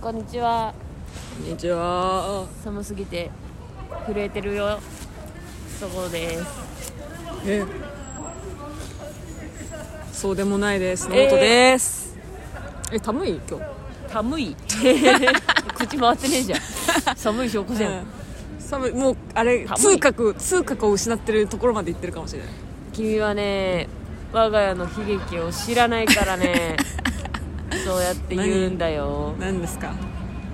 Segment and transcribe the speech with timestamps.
[0.00, 0.72] こんにちは。
[1.38, 2.46] こんにちは。
[2.62, 3.30] 寒すぎて
[4.06, 4.78] 震えてるよ。
[5.80, 6.44] そこです。
[7.46, 7.64] え。
[10.12, 11.08] そうでもないです。
[11.08, 11.30] ノー。
[11.30, 12.16] トです。
[12.92, 13.40] え寒い？
[13.48, 13.64] 今日。
[14.12, 14.56] 寒い。
[15.74, 16.60] 口回ってねえじゃん。
[17.16, 18.06] 寒い証拠じゃん、うん。
[18.60, 18.92] 寒い。
[18.92, 19.96] もうあれ寒い。
[19.96, 22.48] 痛覚痛覚を失ってるところまで行ってるかもしれない。
[22.92, 23.88] 君はね
[24.32, 26.76] 我が家の悲劇を知らないからね
[27.86, 29.34] そうやって言うんだよ。
[29.38, 29.60] 何？
[29.60, 29.94] ですか？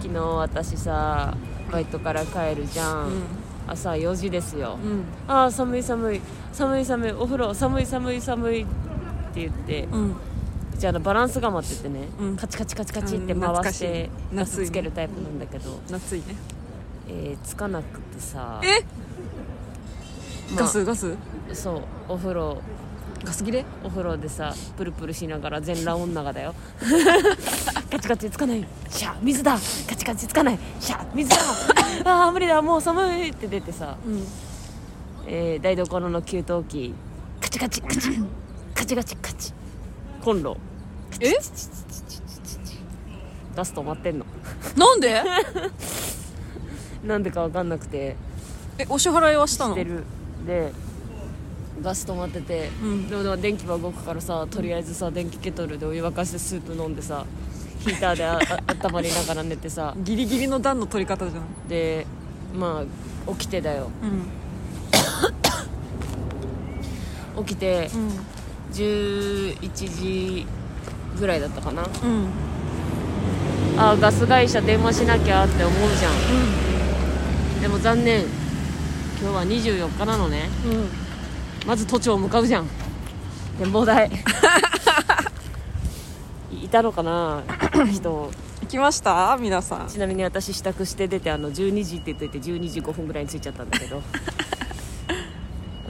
[0.00, 1.34] 昨日私さ
[1.70, 3.22] バイトから帰るじゃん、うん。
[3.66, 5.04] 朝4時ですよ、うん。
[5.26, 6.20] ああ寒い寒い。
[6.52, 7.12] 寒い寒い。
[7.12, 8.62] お風呂寒い寒い寒い。
[8.64, 10.10] って言って、うん。
[10.10, 10.14] う
[10.78, 12.36] ちあのバランス釜って言ってね、うん。
[12.36, 16.36] カチカチカチカチって回してガスつけるタイプなんだけど、夏いね。
[17.08, 18.60] えーつかなくてさ。
[18.62, 18.84] え？
[20.54, 20.84] まあガス？
[20.84, 21.16] ガス？
[21.54, 22.60] そうお風呂
[23.24, 23.64] ガス切れ？
[23.84, 26.54] お風呂でさプルプルしながら全裸女がだよ。
[27.90, 28.64] カチカチつかない。
[28.90, 29.56] シャー水だ。
[29.88, 30.58] カチカチつかない。
[30.80, 31.36] シャー水だ。
[32.04, 32.60] あー無理だ。
[32.62, 34.26] もう寒いって出てさ、うん。
[35.26, 36.94] えー台所の給湯器。
[37.40, 37.80] カチカチ。
[38.74, 39.32] カチカチカチ。
[39.32, 39.52] カチ
[40.24, 40.56] コンロ。
[41.20, 41.32] え？
[43.54, 44.26] ガス止まってんの。
[44.76, 45.22] なんで？
[47.04, 48.16] なんでか分かんなくて。
[48.78, 49.74] えお支払いはしたの？
[49.74, 50.04] してる。
[50.46, 50.72] で
[51.80, 53.08] ガス止まってて、うん。
[53.08, 57.24] でも電気は動くからさとりあえずさ電気ケトルでお湯沸かしてスープ飲んでさ
[57.80, 61.44] ヒーターでああ 温まりながら寝てさギリギリの段の取り方じゃん。
[61.68, 62.06] で
[62.54, 62.84] ま
[63.28, 63.90] あ起きてだよ。
[64.02, 64.06] う
[67.40, 67.42] ん。
[67.46, 68.10] 起きてうん。
[68.74, 70.46] 11時
[71.18, 71.82] ぐらいだったかな。
[71.82, 72.26] うん。
[73.78, 76.12] あガス会社電話しなきゃって思うじゃん。
[77.60, 78.24] でも残念。
[79.20, 80.50] 今日は24日なのね。
[80.66, 81.01] うん
[81.66, 82.66] まず都庁向かうじゃん。
[83.58, 84.10] 展望台。
[86.52, 87.42] いたのかな
[87.92, 88.30] 人。
[88.62, 89.36] 行きました？
[89.40, 89.88] 皆さん。
[89.88, 94.02] ちなみに私支度して出てあの12時って言ってて12時5分ぐらいに着いちゃったんだけど。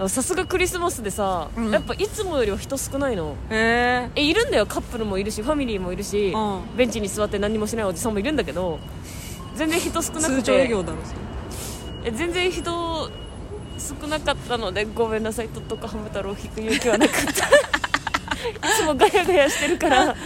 [0.08, 1.70] さすがクリスマスでさ、うん。
[1.70, 3.36] やっぱいつもよりは人少ないの。
[3.50, 4.66] へええいるんだよ。
[4.66, 6.60] カップルもいるしファミリーもいるし、うん。
[6.76, 8.80] ベンチに座って何もしないおじさんもいるんだけど
[9.54, 10.32] 全然人少なくて。
[10.36, 11.18] 通常営業だろそれ。
[12.04, 12.72] え全然人
[13.82, 15.48] 少なかったのでごめんなさい。
[15.48, 17.46] とっとかハム太郎を引く勇気はなかった。
[18.48, 20.04] いつもガヤガヤしてるから。
[20.04, 20.16] うん。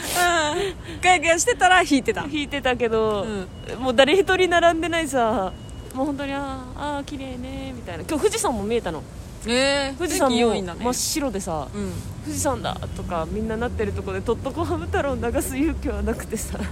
[1.01, 2.25] ガヤガヤしてたら引いてた。
[2.31, 3.27] 引いてたけど、
[3.79, 5.53] もう誰一人並んでないさ。
[5.95, 8.05] もう本当にあーあー綺麗ねみたいな。
[8.05, 9.03] 今日富士山も見えたの。
[9.49, 11.93] ええ富士山も真っ白でさ、うん。
[12.25, 16.59] 富士山だとかみんななってるとこでとっとこハム太郎を流す勇気はなくてさ。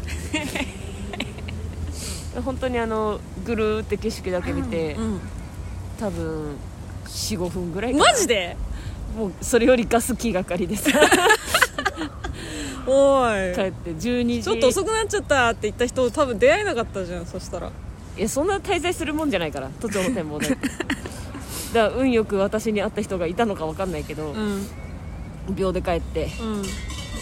[2.45, 5.21] 本当にあのぐるーって景色だけ見て、うん。
[5.99, 6.56] 多分
[7.04, 8.56] 45分ぐらいマジで？
[9.16, 10.91] もうそれよりガス気がかりでさ
[12.87, 13.54] おい。
[13.54, 14.42] 帰って12時。
[14.42, 17.70] ちょっと遅くなっちゃったって言った人多分出会えなかったじゃんそしたら。
[18.16, 20.59] いやそんな滞在するもんじゃないから都庁の展望台 だか
[21.72, 24.66] ら運よく私に会った人がいたのか分かんないけど、うん。
[25.50, 26.31] 秒で帰って。
[26.41, 26.62] うん。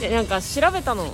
[0.01, 1.07] でなんか調べたの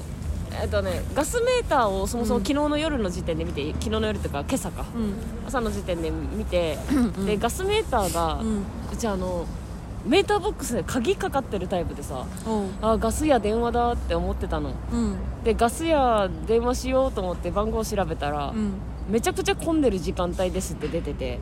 [0.60, 4.84] えっとねガスメーターをそもそも昨日の夜の時点で見て、昨日の夜っていうか今朝か。
[4.94, 5.14] うん。
[5.46, 7.26] 朝の時点で見て、うん。
[7.26, 8.64] でガスメーターが、ううん
[8.96, 9.46] ちあの
[10.06, 12.24] メーターボックスで鍵かかってるタイプでさ
[12.80, 14.72] あガス屋電話だって思ってたの。
[14.92, 15.16] うん。
[15.44, 18.72] でガス屋電話しようと思って番号調べたら、うん。
[19.08, 21.38] めちゃくちゃ混んでる時間帯ですって出てて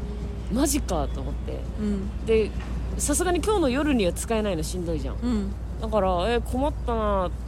[0.52, 1.60] マジかと思って。
[1.80, 2.26] うん。
[2.26, 2.50] で
[2.98, 5.16] さすがに今日の夜には使えないのしんどいじゃん。
[5.16, 5.52] うん。
[5.80, 7.45] だからえ困ったなって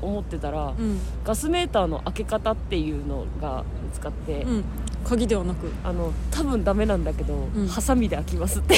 [0.00, 1.00] 思ってたら、うん。
[1.24, 4.64] ガスメーターの開け方っていうのが見つかって、うん。
[5.04, 5.70] 鍵ではなく。
[5.84, 7.68] あの多分ダメなんだけど、ん。
[7.68, 8.76] ハサミで開きますって。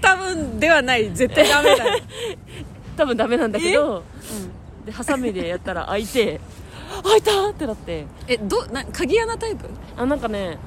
[0.00, 1.12] 多分ではない。
[1.12, 1.96] 絶対ダメだ。
[1.96, 2.02] よ
[2.96, 4.02] 多分ダメなんだけど、
[4.84, 6.40] でハサミでやったら開いて
[7.02, 8.06] 開いたってなって。
[8.28, 9.66] えどな鍵穴タイプ？
[9.96, 10.58] あなんかね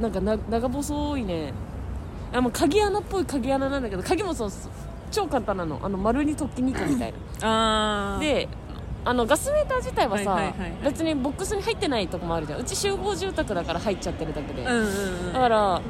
[0.00, 1.52] なんかな長細いね。
[2.32, 4.50] あもう鍵穴っぽい鍵穴なんだけど鍵もそう
[5.16, 5.80] 超簡単なの。
[5.82, 8.16] あの丸に突起2個みたいな。
[8.16, 8.48] あでで
[9.04, 10.72] あのガスメーター自体はさ、はいはいはいはい。
[10.84, 12.60] 別にボックスに入ってないとこもあるじゃん。
[12.60, 15.80] うち集合住宅だから入っちゃってるだけで、うんうんだから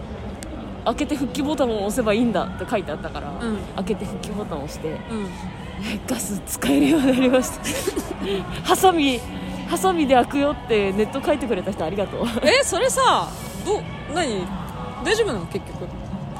[0.85, 3.57] 開けて復帰ボタンを押せばいいんだって書いてあったから、うん。
[3.77, 4.99] 開けて復帰ボタンを押してうん。
[6.07, 7.65] ガス使えるようになりました。
[8.63, 9.21] ハサミ
[9.69, 12.27] ハサミで開くよってネット書いてくれた人ありがとう。
[12.45, 13.29] えそれさ
[13.65, 13.83] ど
[14.15, 14.47] 何？
[15.05, 15.47] 大丈夫なの？
[15.47, 15.87] 結局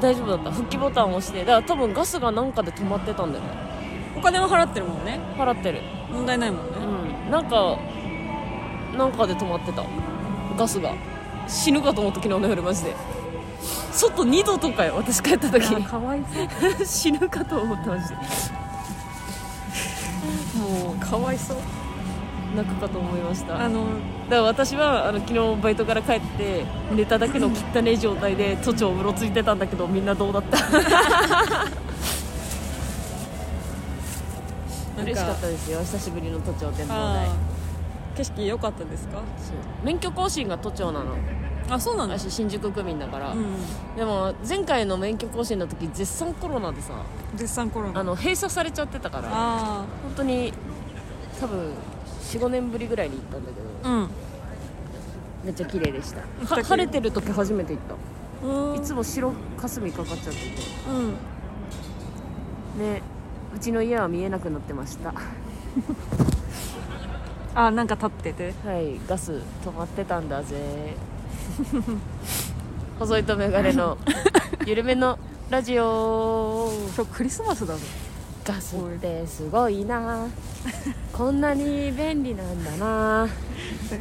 [0.01, 0.51] 大丈夫だった。
[0.51, 1.41] 復帰ボタンを押して。
[1.41, 3.51] だから多分ガスがなんかで止まってたんだよね。
[4.17, 5.21] お金は払ってるもんね。
[5.37, 5.83] 払ってる。
[6.11, 6.73] 問題ないもんね。
[7.25, 7.31] うん。
[7.31, 7.79] なんか
[8.97, 9.85] なんかで止まってた。
[10.57, 10.95] ガスが。
[11.49, 12.97] 死ぬかと思った昨日の夜マジで。
[13.93, 15.65] 外2度とかよ私帰った時。
[15.85, 16.85] かわいそう。
[16.87, 18.17] 死ぬかと思ってました
[20.59, 21.57] もかわいそう。
[21.57, 23.55] う泣くかと思いました
[24.27, 30.59] だから私はあの昨日バイトから帰って寝ただけの汚い状態で都庁うろついてたんだけどみんなどうだった？
[35.03, 35.79] 嬉しかったですよ。
[35.81, 37.29] 久しぶりの都庁展望台
[38.17, 39.19] 景色良かったですか？
[39.39, 39.57] そう。
[39.85, 41.15] 免許更新が都庁なの。
[41.69, 43.45] あそうなんだ私新宿区民だから、うん
[43.97, 46.93] でも前回の免許更新の時絶賛コロナでさ
[47.35, 48.01] 絶賛コロナ。
[48.01, 49.29] あの閉鎖されちゃってたから。
[49.33, 50.53] あ本当に
[51.41, 51.73] 多分
[52.27, 54.11] 45年ぶりぐらいに行ったんだけどあうん。
[55.45, 56.23] めっちゃ綺麗でした。
[56.65, 57.83] 晴れてる時初めて行っ
[58.43, 58.47] た。
[58.47, 58.77] うん。
[58.77, 60.47] いつも白霞かかっちゃってて。
[60.89, 61.11] うん。
[62.81, 63.03] ね
[63.55, 65.15] うちの家は見えなくなってました。
[67.55, 68.55] あなんか立ってて。
[68.67, 70.97] はいガス止まってたんだぜ。
[72.99, 73.99] 細いとメガネの
[74.67, 75.19] 緩めの
[75.49, 76.73] ラジオ。
[76.97, 77.81] 今日クリスマスだぞ
[78.47, 80.29] ガスってすごいな。
[81.13, 83.29] こんなに便利なんだな。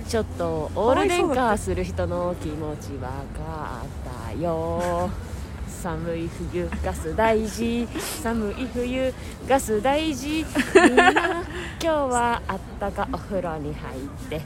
[0.08, 3.88] ちょっとオール電化する人の気持ち分かっ
[4.30, 5.10] たよ。
[5.68, 7.88] 寒い冬ガス大事。
[8.22, 9.12] 寒い冬
[9.48, 10.46] ガス大事。
[10.76, 11.44] みんな今
[11.80, 14.42] 日はあったかお風呂に入って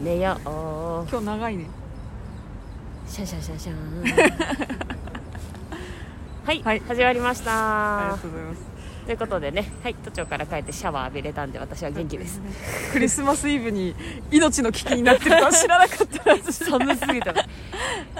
[0.00, 0.48] 寝よう。
[1.08, 1.66] 今日長いね。
[3.06, 4.02] シャシャシャシャン。
[6.44, 6.80] はい、はい。
[6.80, 7.98] 始まりました。
[7.98, 8.73] ありがとうございます
[9.06, 12.40] ということでね、はい、都庁から帰ってシャワー浴びれたんで私は元気です。
[12.92, 13.94] クリスマスイブに
[14.30, 17.42] 命の危機になってるとは知らなかった私寒すぎたで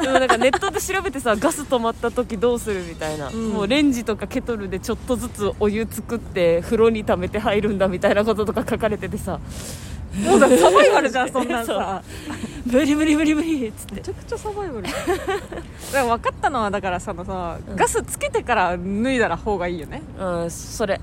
[0.00, 3.48] もなんかネットで調べてさガス止まった時どうするみたいな、ん。
[3.50, 9.40] もうレンジとかケトルでちょっとずつお湯作って風呂に溜めて入るんだみたいなこととか書かれててさ。
[10.22, 12.02] もうだサバイバルじゃんそんなんさ。
[12.66, 13.94] 無理無理無理無理っつって。
[13.96, 14.82] めちゃくちゃサバイバル。
[14.82, 14.90] だ
[15.94, 17.76] から分かったのはだからさのさ、うん。
[17.76, 20.02] ガスつけてから脱いだら方がいいよね。
[20.18, 21.00] うんそれ。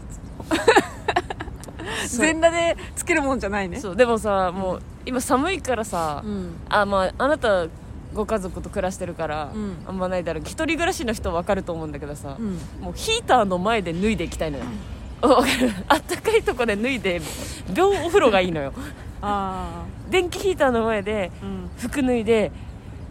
[2.08, 3.80] そ う全裸でつけるもんじゃないね。
[3.80, 6.56] そうでもさもう今寒いからさ、うん。
[6.70, 7.66] あまああなた
[8.14, 9.78] ご家族と暮らしてるから、うん。
[9.88, 10.44] あんまないだろう。
[10.44, 12.58] 一人暮らしの人分かると思うんだけどさ、うん。
[12.82, 14.66] もうヒーターの前で脱いでいきたいのよ、
[15.22, 15.72] わかる？
[15.88, 17.22] あったかいとこで脱いで
[17.74, 18.74] 秒お風呂がいいのよ。
[19.24, 21.70] あ電気ヒーターの前であうん。
[21.78, 22.52] 服脱いで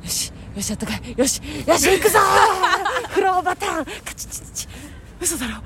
[0.03, 1.15] よしよしあったかい。
[1.17, 3.09] よしよし行くぞー。
[3.09, 3.85] 風呂バタン。
[3.85, 4.69] カチチチチ。
[5.21, 5.55] 嘘だろ。
[5.57, 5.63] あ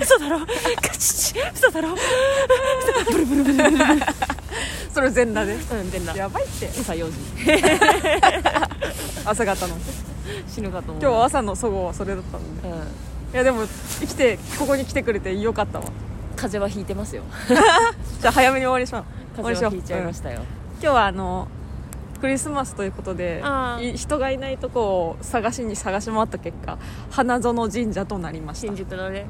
[0.00, 0.40] 嘘だろ。
[0.40, 0.46] カ
[0.90, 1.94] チチ嘘だろ。
[1.94, 4.00] 嘘ブルブルブルブルブル。
[4.92, 5.54] それ全裸で。
[5.54, 6.68] うん出んなやばいって。
[6.68, 7.18] 朝4時
[9.24, 9.76] 朝方の。
[10.46, 11.02] 死ぬかと思う。
[11.02, 12.68] 今日は朝のそごはそれだったので。
[12.68, 12.78] うん。
[12.78, 12.82] い
[13.32, 13.66] やでも
[14.00, 15.86] 生きてここに来てくれてよかったわ。
[16.36, 17.22] 風邪はひいてますよ。
[18.20, 19.04] じゃあ早めに終わりしま
[19.34, 19.70] 終わりしよう。
[19.70, 20.44] 風邪はひいちゃいましたよ、うん。
[20.80, 21.48] 今日はあの
[22.20, 23.42] クリスマスということで
[23.94, 26.78] 人がいないとこを探しに探し回った結果
[27.10, 28.66] 花園神社となりました。
[28.66, 29.26] 新宿のね。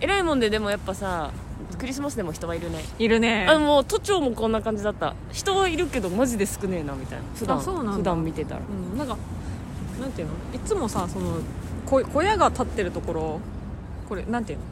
[0.00, 1.30] 偉いもんででもやっぱさ
[1.78, 2.84] クリスマスでも人はいるね。
[2.98, 3.46] いるね。
[3.48, 5.14] あもう都庁もこんな感じだった。
[5.32, 7.24] 人はいるけどマジで少ねえなみたいな。
[7.34, 7.92] 普段あそうなんだ。
[7.92, 8.60] 普段見てたら。
[8.60, 9.16] うん、なんか
[10.00, 10.34] なんていうの？
[10.54, 11.38] いつもさその
[11.86, 13.40] 小小屋が建ってるところ
[14.08, 14.64] これなんていうの？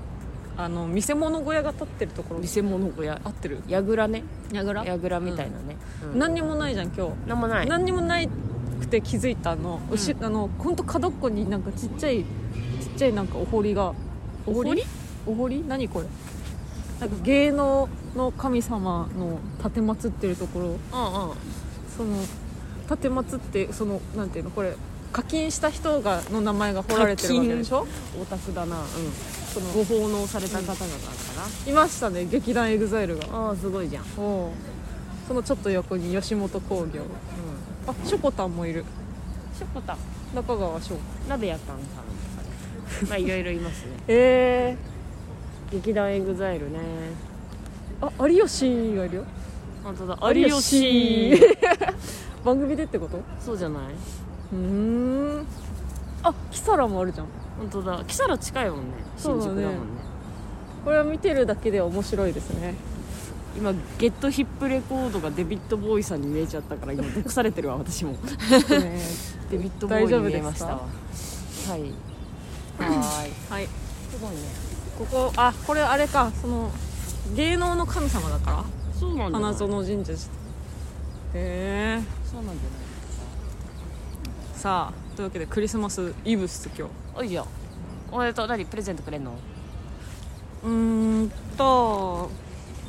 [0.59, 2.41] あの見せ物小屋が建ってるところ。
[2.41, 3.21] 偽物小屋。
[3.23, 3.63] 合ってる？
[3.69, 4.25] やぐらね。
[4.53, 4.85] やぐら？
[4.85, 5.77] やぐらみたいなね、
[6.13, 6.19] うん。
[6.19, 7.29] 何にもないじゃん今日。
[7.29, 7.69] なんもない。
[7.69, 8.29] 何にもない
[8.81, 9.95] くて気づいたの、うん。
[9.95, 12.27] うしあの本当角っこになんかちっちゃいちっ
[12.97, 13.95] ちゃいなんかお堀が。
[14.47, 14.83] お堀？
[15.29, 15.65] お堀？
[15.65, 16.07] 何これ？
[16.99, 20.67] なんか芸能の神様の立てまつってるところ。
[20.67, 20.81] うんうん。
[21.97, 22.21] その
[22.91, 24.51] 立てまつってそのなんていうの？
[24.51, 24.75] これ
[25.13, 27.87] 課金した人がの名前が彫られてるわけでしょ？
[28.21, 28.81] オタクだな。
[28.81, 28.85] うん
[29.59, 30.85] そのご奉納された方々か
[31.67, 33.27] いましたね劇団エグザイルが。
[33.27, 34.51] なああすごいじゃん、うん、おう。
[35.27, 37.03] そのちょっと横に吉本興業。
[37.87, 38.85] あショコタンもいる。
[39.59, 39.97] しょこたん
[40.35, 41.01] 中川翔子。
[41.29, 41.97] なべやかんさんとか
[43.03, 43.09] ね。
[43.09, 43.93] まあいろいろいますね。
[44.09, 44.77] え
[45.73, 46.79] 劇団エグザイルね。
[48.01, 49.25] ー、あ有吉がいるよ。
[49.83, 50.19] 本当だ。
[50.33, 50.81] 有有吉
[51.37, 51.57] 吉。
[52.45, 53.21] 番組でってこと？
[53.41, 53.83] そうじゃない？
[54.53, 54.59] うー
[55.41, 55.47] ん。
[56.23, 57.27] あキサラもあるじゃん
[57.59, 58.05] 本当だ。
[58.07, 58.85] 木更津近いもんね。
[59.17, 59.69] 新宿だもんね。
[60.85, 62.75] これは見てるだけで面白いですね。
[63.57, 68.13] 今ゲットヒップレコードがデビッド・ボーイさんに見えちゃったから今毒されてるわ 私も。
[68.13, 68.19] ね
[69.51, 70.67] デビッド・ボーイに見えました。
[70.67, 70.87] わはい。
[71.71, 71.83] はー
[73.29, 73.33] い。
[73.51, 73.69] はい。
[74.13, 74.37] すごいね。
[74.99, 76.31] ここあこれあれか。
[76.41, 76.71] その
[77.35, 78.65] 芸能の神様だから？
[78.99, 80.17] そうなんだ花園神社へ
[81.35, 82.03] え。
[82.31, 86.83] そうなんじゃさあというわけでクリスマスイブっす今日。
[86.83, 87.47] ないおいじゃん
[88.13, 89.33] おめでとう何プレゼントくれんの？
[90.65, 90.71] うー
[91.25, 92.31] んと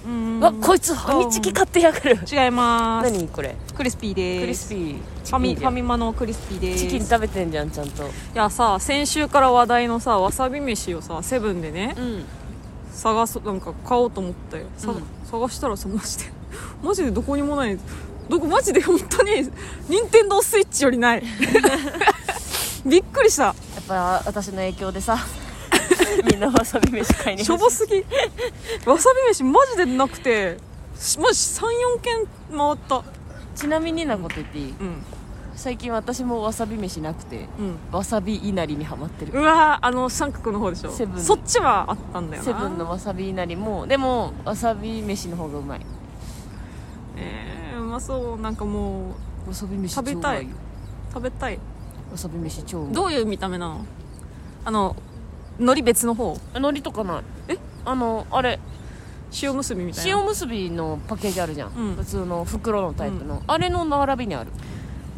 [0.05, 2.19] うーんあこいつファミチキ買ってやがる。
[2.31, 3.11] 違います。
[3.11, 3.55] 何これ？
[3.75, 4.41] クリスピーです。
[4.41, 4.97] クリスピー。
[4.97, 6.83] ファミファミマのクリスピーです。
[6.85, 8.03] チキン食べてんじゃんちゃんと。
[8.03, 12.23] いやさ先週から話題のさわさび飯をさセブンでねうん。
[12.93, 15.03] 探すなんか買おうと思ってさ、うん。
[15.25, 16.25] 探したらさマジで
[16.83, 17.77] マジでどこにもない。
[18.29, 19.49] どこマジで本当に
[19.89, 21.23] 任天堂スイッチよりない。
[22.85, 23.53] びっくりした
[23.89, 25.17] ぱ私の影響でさ
[26.29, 28.05] みんなわさび飯買いにしょぼすぎ。
[28.85, 30.57] わさび飯マジでなくて
[30.97, 32.27] しマジ34軒
[32.57, 33.03] 回った。
[33.55, 34.75] ちなみになこと言っていい？
[34.79, 35.03] うん。
[35.55, 37.77] 最近私もわさび飯なくてうん。
[37.91, 39.33] わさびいなりにはまってる。
[39.33, 40.91] うわーあの三角の方でしょ。
[40.91, 41.21] セブン。
[41.21, 42.45] そっちはあったんだよな。
[42.45, 45.81] セブンのわさびいなりもでもわさび飯の方がうまい。
[47.17, 48.41] えー、うまそう。
[48.41, 49.15] なんかも
[49.45, 50.47] うわさび飯超食べたい。
[51.13, 51.59] 食べたい
[52.11, 52.93] わさび飯超うまい。
[52.93, 53.85] どういう見た目なの？
[54.65, 54.95] あの
[55.57, 56.37] 海苔別の方？
[56.53, 57.23] 海苔とかない。
[57.49, 57.57] え？
[57.85, 58.59] あのあれ
[59.41, 60.19] 塩結びみたいな？
[60.19, 61.95] 塩結びのパッケージあるじゃん、うん。
[61.95, 64.51] 普通の袋のタイプの、あれの並びにある。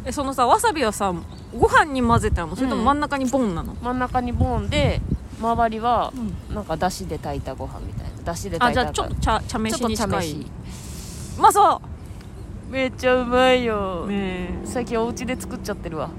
[0.04, 1.14] えそのさわさびはさ
[1.56, 2.56] ご飯に混ぜてあるの？
[2.56, 5.00] それとも真ん中にボンなの、真ん中にボーンで
[5.40, 6.12] 周りは
[6.52, 8.22] なんかだしで炊いたご飯みたいな。
[8.22, 10.46] だしであ炊いたじゃあちょっと茶茶飯に近い。
[11.38, 11.80] まそ
[12.68, 16.10] めっちゃうまいよ、うね最近お家で作っちゃってるわ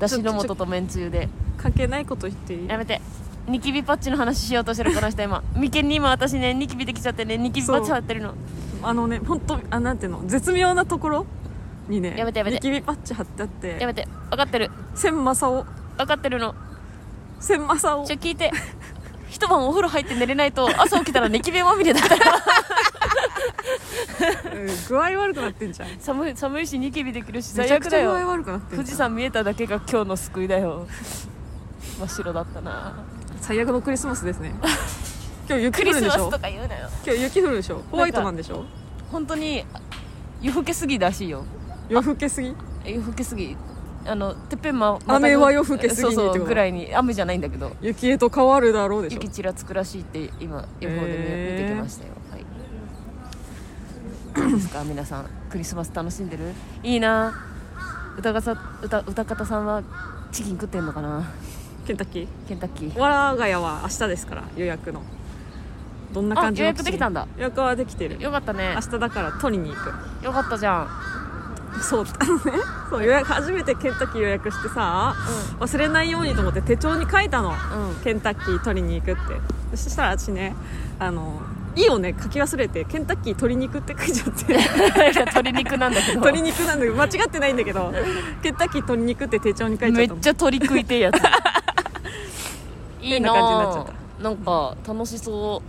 [0.00, 1.22] だしの素とめんつゆで。
[1.24, 1.28] え
[1.58, 2.66] 関係ないこと言っていい？
[2.66, 3.00] やめて。
[3.46, 5.42] ニキビパッチの話しようとしてるこの人今。
[5.54, 8.34] 眉間に今私ねニキビできちゃってねニキビパッチ貼ってるの。
[8.82, 10.22] あのね本当あなんていうの？
[10.26, 11.26] 絶妙なところ
[11.88, 12.56] にねやめてやめて。
[12.56, 13.76] ニキビパッチ貼ってあって。
[13.78, 14.08] やめて。
[14.30, 14.70] 分かってる。
[14.94, 15.66] 千正を
[15.98, 16.54] 分かってるの。
[17.38, 18.50] 千正をちょ聞いて。
[19.28, 22.34] 一晩お風呂入って寝れないと朝起きたらニキビまみれだったら。
[22.34, 22.40] うん
[24.88, 25.88] 具合悪くなってんじゃん。
[25.98, 28.78] 寒い寒いしニキビできるしめちゃ最悪だくちゃ具合よ悪くなってんじゃん。
[28.78, 30.86] 富士山見えただけが今日の救いだよ。
[31.98, 33.04] 真っ白だったな。
[33.40, 34.54] 最悪のクリスマスですね。
[35.48, 36.88] 今日雪クリスマス降るでしょとか言うなよ。
[37.04, 37.82] 今日雪降るでしょ？
[37.90, 38.64] ホワイトなんでしょ？
[39.10, 39.64] 本当に
[40.40, 41.44] 夜更けすぎらしいよ。
[41.88, 42.54] 夜更けすぎ？
[42.84, 43.56] 夜更けすぎ。
[44.06, 47.72] あのてっぺんま雨は夜更けすぎにそうそうぐらいに雨じゃないんだけど。
[47.82, 49.16] 雪へと変わるだろうでしょ？
[49.16, 52.12] 雪ちらつくらしいって今予報で見,、へー見てきましたよ
[54.56, 54.82] ですか？
[54.84, 56.52] 皆さんクリスマス楽しんでる？
[56.82, 57.32] いいな。
[58.18, 59.82] 歌がさ歌歌方さんは
[60.32, 61.24] チキン食ってんのかな？
[61.86, 62.28] ケンタッキー？
[62.48, 62.98] ケンタッキー。
[62.98, 65.02] 我が家は明日ですから予約の。
[66.12, 67.26] どんな感じ予約できたんだ。
[67.36, 68.20] 予約はできてる。
[68.20, 68.72] よかったね。
[68.74, 70.24] 明日だから取りに行く。
[70.24, 70.88] よかったじゃん。
[71.80, 72.42] そうあのね
[72.90, 75.14] そう予約初めてケンタッキー予約してさ、
[75.60, 77.94] 忘れないようにと思って手帳に書いたの、うん。
[78.02, 79.20] ケンタッキー取りに行くって。
[79.76, 80.56] そしたら私ね
[80.98, 81.40] あの
[81.76, 82.14] 「い」をね。
[82.20, 84.56] 書き忘れてケンタッキー取りに行くって書いちゃって。
[85.20, 86.20] 鶏肉なんだけど。
[86.20, 87.92] 鶏肉なんだけど間違ってないんだけど
[88.42, 91.16] ケンタッキー鶏肉って手帳に書いちゃったのめっちゃ鳥食いてえやつ。
[93.02, 93.86] いいな感じになっちゃっ
[94.22, 95.62] なんか楽しそ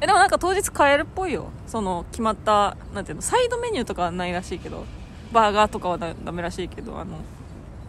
[0.00, 1.50] えでもなんか当日買えるっぽいよ。
[1.66, 4.84] その決まったなんていうのサイドメニューとかはないらしいけど
[5.32, 7.18] バーガーとかはだダメらしいけどあの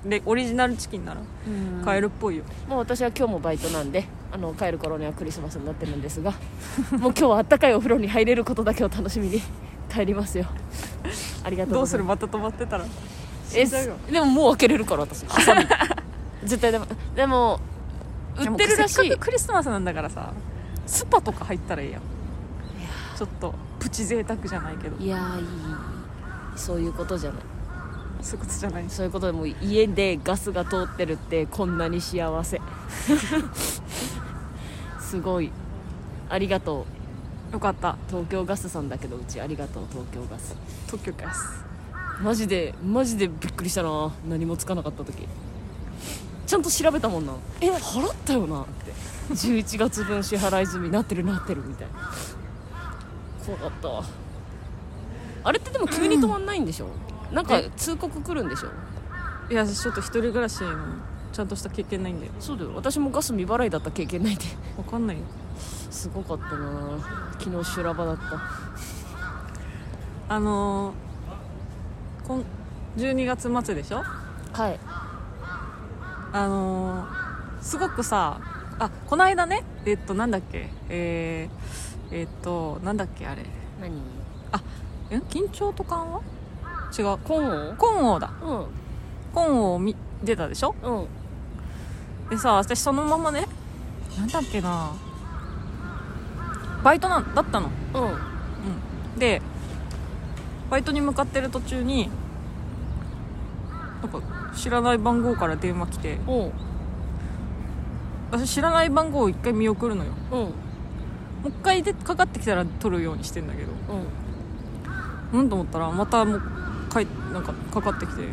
[0.06, 6.32] でオリジナルチキンならう買えるっぽいよ、もう私は今日もバイトなんであの帰る頃にはクリスマスになってるんですが
[6.92, 9.42] もう今日はあったかいお風呂に入れることだけを楽しみに
[9.94, 10.46] 帰りますよ。
[11.44, 12.04] ありがとうどうする？
[12.06, 12.86] また泊まってたら？
[13.54, 13.66] え
[14.10, 15.26] でももう開けれるから私。
[15.26, 15.66] ハサミ。
[16.46, 16.86] 絶対でも
[17.16, 17.60] でも
[18.38, 19.18] 売ってるらしい。
[19.18, 20.32] クリスマスなんだからさ
[20.88, 22.02] スパとか入ったらいいやん
[23.18, 24.96] ちょっとプチ贅沢じゃないけど。
[25.04, 25.46] いやーいい。
[26.56, 27.42] そういうことじゃない。
[28.22, 28.86] そういうことじゃない。
[28.88, 32.62] そういうことでもう家でガスが通ってるってこんなに幸せ
[35.12, 35.51] すごい。
[36.30, 36.86] ありがと
[37.51, 37.53] う。
[37.53, 37.98] よかった。
[38.08, 40.56] 東京ガスさんだけどうちありがとう東京ガス。
[40.88, 41.65] 特許です
[42.22, 44.13] マジでマジでびっくりしたな。
[44.30, 45.27] 何もつかなかった時。
[46.48, 47.34] ちゃんと調べたもんな。
[47.60, 48.62] え払ったよな。
[48.62, 48.94] って。
[49.34, 52.10] 11月分支払い済みなってるなってるみたいな。
[53.46, 54.06] 怖かったわ。
[55.44, 56.88] あれってでも急に止まんないんでしょ、
[57.34, 58.70] なんか通告来るんでしょ？
[59.51, 60.70] いやちょっと一人暮らしの
[61.32, 62.32] ちゃんとした経験ないんだよ。
[62.40, 62.72] そうだよ。
[62.76, 64.44] 私もガス未払いだった経験ないで。
[64.78, 65.24] わかんないよ。
[65.90, 66.98] すごかったな。
[67.40, 68.24] 昨日修羅場だった。
[70.36, 72.44] あのー、こん
[72.98, 74.04] 12月末でしょ？
[74.54, 74.80] はい。
[76.34, 77.08] あのー、
[77.62, 78.40] すごくさ
[78.80, 80.70] あこの間ねえっとなんだっけ？
[80.90, 83.46] えー、えっとなんだっけあれ。
[83.82, 84.02] 何？
[85.10, 85.18] え？
[85.30, 86.22] 緊張と緩和？
[86.98, 87.18] 違う。
[87.20, 88.68] コンコンオだオ
[89.34, 90.76] コンオ見出たでしょ？
[90.84, 91.08] うんうん
[92.32, 93.46] でさ私そのままね
[94.18, 94.94] なんだっけな
[96.82, 97.70] バイトなんだったの。
[97.94, 98.04] うん。
[98.04, 99.20] うん。
[99.20, 99.42] で
[100.70, 102.10] バイトに向かってる途中に
[104.02, 104.22] なんか
[104.56, 106.52] 知らない番号から電話来てうん。
[108.32, 110.12] 私知らない番号を一回見送るのよ。
[110.32, 110.38] うん。
[110.40, 110.48] も
[111.46, 113.72] う一回でかかってきたら取るようにしてんだけど。
[115.34, 115.40] うん。
[115.40, 116.42] うんと思ったらまたもう
[116.90, 118.24] かいなんかかかってきて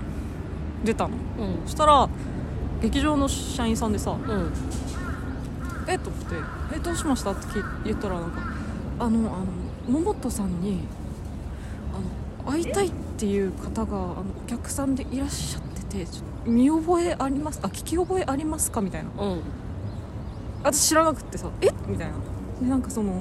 [0.84, 1.16] 出たの。
[1.38, 1.66] うん。
[1.66, 2.08] そしたら
[2.80, 4.52] 劇場の社員さんでさうん
[5.88, 6.34] 「えっ?」と思って
[6.74, 8.40] 「えどうしました?」って聞い言ったらなんか
[9.00, 9.46] 「あのあの
[9.88, 10.80] 桃本さんに
[12.46, 17.60] 会いたいっていう方があのお客さんでいらっしゃっててちょっと見覚えあります？
[17.62, 18.80] あ聞き覚えありますか？
[18.80, 19.10] みたいな。
[19.22, 19.40] うん。
[20.62, 21.68] 私知らなくってさえ？
[21.86, 22.14] みたいな。
[22.60, 23.20] でなんかその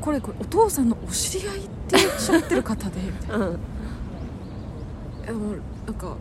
[0.00, 3.46] これこれお父さんのお知り合いっておっしゃってる方でみたいな。
[3.46, 3.58] うん。
[5.86, 6.12] なんかで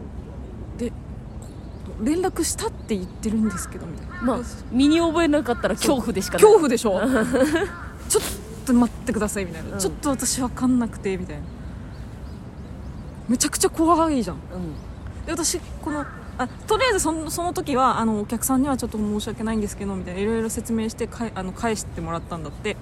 [2.03, 4.21] 連絡したって言ってるんですけどみたいな。
[4.21, 4.37] まあ
[4.71, 6.43] 身に覚えなかったら恐怖でしかない。
[6.43, 6.99] 恐怖でしょ？
[8.09, 8.23] ちょっ
[8.65, 9.79] と待ってくださいみたいな、うん。
[9.79, 11.41] ちょっと私分かんなくてみたいな。
[13.27, 14.35] めちゃくちゃ怖いじゃん。
[14.35, 15.25] うん。
[15.25, 16.05] で私この
[16.37, 20.19] あとりあえずそのその時はあのお客さんにはちょっと申し訳ないんですけどみたいな。
[20.19, 22.77] いろいろ説明してかいあの返してもらったんだって。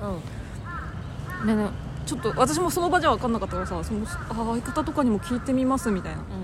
[1.42, 1.48] うん。
[1.48, 1.70] でね
[2.06, 6.18] ちょっと私もその場じゃ分かんなかったからさそのあ相方とかにも聞いてみますみたいな。
[6.18, 6.28] なん。
[6.28, 6.36] か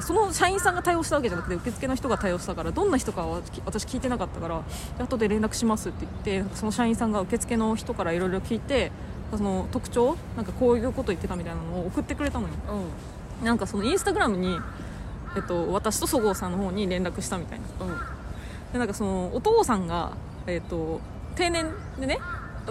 [0.00, 4.62] その社員さんが対応したわけじゃなくて受付の人が対応したからどんな人かはき私聞いてなかったから
[4.98, 8.92] で後で連絡しますって言ってその社員さんが受付の人からいろいろ聞いて
[9.36, 12.54] その特徴なんかこういうこと言ってたみたいなのを送ってくれたのよ。
[13.40, 13.46] うん。
[13.46, 14.58] なんかそのインスタグラムに、
[15.36, 17.86] えっと、私とそごうさんの方に連絡したみたいな。
[17.86, 17.98] うん。
[18.72, 20.12] でなんかそのお父さんが、
[20.46, 21.00] えっと、
[21.36, 21.66] 定年
[21.98, 22.18] でね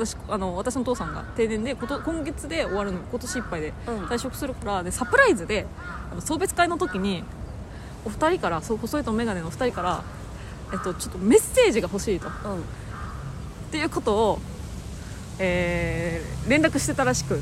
[0.05, 4.05] 私あの私のお父さんが定年でこと今月で終わるの今年いっぱいでうん。
[4.05, 5.65] 退職するからでサプライズで
[6.11, 7.23] あの送別会の時に
[8.05, 10.03] お二人からそう細いと眼鏡のお二人から、
[10.71, 12.29] えっと、ちょっとメッセージが欲しいと。
[12.29, 12.63] っうん。
[13.71, 14.39] ていうことを、
[15.37, 17.35] えー連絡してたらしく。
[17.35, 17.41] うん。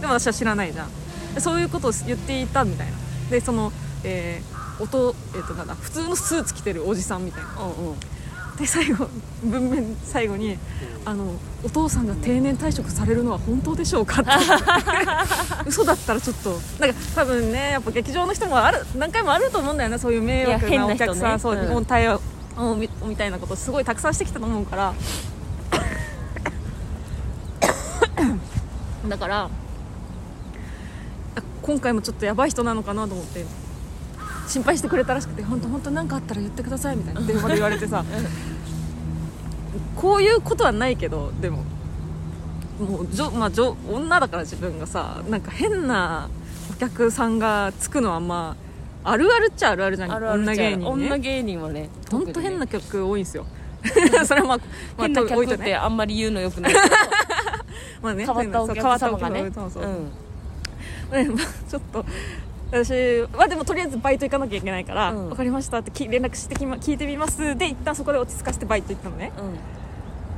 [0.00, 0.90] でも私は知らないじゃん。
[1.34, 2.92] でそういうことを言っていたみたいな。
[3.30, 3.72] でその、
[4.04, 7.48] えー音えー、となんだ普通のスーツ着てるおじさんみたいな。
[7.64, 7.96] うんうん
[8.58, 9.08] で最後
[9.44, 10.56] 文面最後に
[11.04, 14.30] あの「お父さんが定年退職されるのは本当でしょうか?」って。
[15.66, 22.20] 嘘だったらちょっとなんか多分ねやっぱ劇場の人もある何回もあると思うんだよねそういう迷惑なお客さん、そううん日本対応
[22.76, 24.94] みみたいなことすごいたくさんしてきたと思うから。
[29.08, 29.50] だからあ
[31.62, 33.44] 今回もちょっとやばい人なのかなと思って
[34.46, 38.04] 心配してくれたらしくて本当本当何かあったら言ってくださいみたいな電話で言われてさ
[39.96, 41.64] こういうことはないけどでも
[42.78, 46.28] もうじょ、まあ、じょ女だから自分がさなんか変な
[46.70, 48.56] お客さんがつくのはま
[49.04, 53.46] ああるあるっちゃあるあるじゃんあるある女芸人女ね芸人はね本当変な曲多いんですよ。
[54.26, 54.58] それはまあ、
[54.98, 55.46] まあ、変な置いとね。
[55.46, 56.86] 客ってあんまり言うのよくないけど。
[58.02, 59.42] まあね変わったお客様がね。
[59.42, 59.92] お客様そうそう。
[61.12, 61.28] うん。
[61.28, 62.04] ね まあちょっと
[62.70, 65.28] 私はでもとりあえずバイト行かなきゃいけないから、うん。
[65.28, 67.56] 分かりましたってき連絡してき、ま、聞いてみます。
[67.56, 69.32] で一旦そこで落ち着かせてバイト行ったのね。
[69.38, 69.54] うん。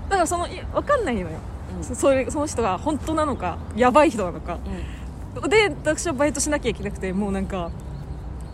[0.09, 1.29] だからそのい分かんないのよ、
[1.77, 1.85] うん。
[1.85, 4.59] そそういうその人が本当なのかやばい人なのか。
[5.35, 5.51] うん。
[5.51, 7.71] で私はバイトしなきゃいけなくてもうなんか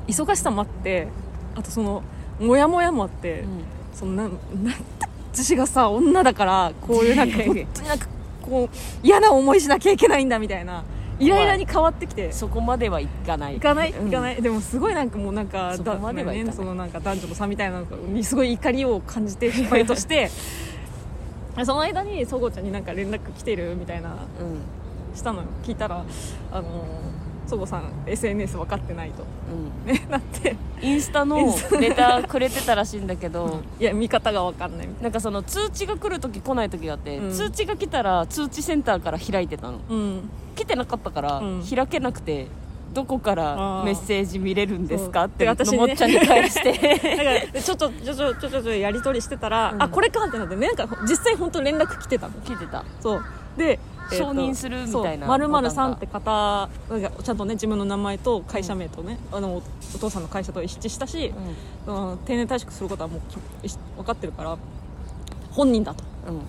[0.07, 1.09] 忙しさもあって
[1.55, 2.03] あとその
[2.39, 3.65] モヤモヤもあって、うん。
[3.95, 4.75] そのなんなん
[5.33, 8.07] 私がさ女だからこういうなんか本当になんか
[8.41, 10.85] こう嫌な思いしなきゃいけないんだみたいな
[11.25, 12.33] イライラに変わってきて。
[12.33, 13.55] そこまではいかない。
[13.55, 13.93] 行かない？
[13.93, 14.07] うん。
[14.07, 16.45] 行かない、でもすごいなんかもうなんかそこまではいかない。
[16.45, 20.31] ね、そのなんか男女の差みたいなのにすごい怒りを感じてバイトして
[21.65, 24.17] その間にそごうちゃんになんか連絡来てるみたいなうん。
[25.17, 25.49] したのよ。
[25.63, 26.05] 聞いたら
[26.53, 26.65] あの
[27.46, 29.24] そごさん SNS 分かってないと。
[29.87, 29.92] うん。
[29.92, 30.57] ねなって。
[30.80, 31.37] インスタの
[31.80, 32.20] レタ。
[32.22, 33.61] ーくれてたらしいんだけど。
[33.78, 35.09] いや見方が分かんないみたいな。
[35.11, 37.33] んかその通知が来るとき来ないときがあって、うん。
[37.33, 39.72] 通知が来たら通知センターから開いてたの。
[39.72, 40.30] なうん。
[40.57, 41.62] 来てなかったから、うん。
[41.64, 42.46] 開けなくて
[42.94, 45.24] どこからメッセージ見れるんですか？
[45.24, 45.78] ってで私ね。
[45.78, 49.83] のもっちゃんに返し だてからでちょっとちょちょちょちょちょやり取りしてたら、うん。
[49.83, 52.35] あこれかってなってねなんか実際本当連絡来てたの。
[52.44, 52.85] 来てた。
[53.00, 53.24] そう。
[53.59, 53.78] で、
[54.11, 55.71] 承認するみたいなそう〇〇ボタンが。
[55.71, 59.62] さんって方がちゃんとね自分の名前と会社名とね、あのお
[59.95, 61.33] お父さんの会社と一致したし、
[61.87, 62.19] うん。
[62.25, 63.21] 定年退職することはもう
[63.67, 64.57] き分かってるから
[65.51, 66.05] 本人だと。
[66.29, 66.35] うん。
[66.37, 66.43] うん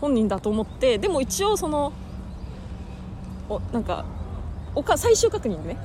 [0.00, 1.92] 本人だと思ってでも一応その
[3.48, 4.04] おなんか
[4.74, 5.76] おか最終確認でね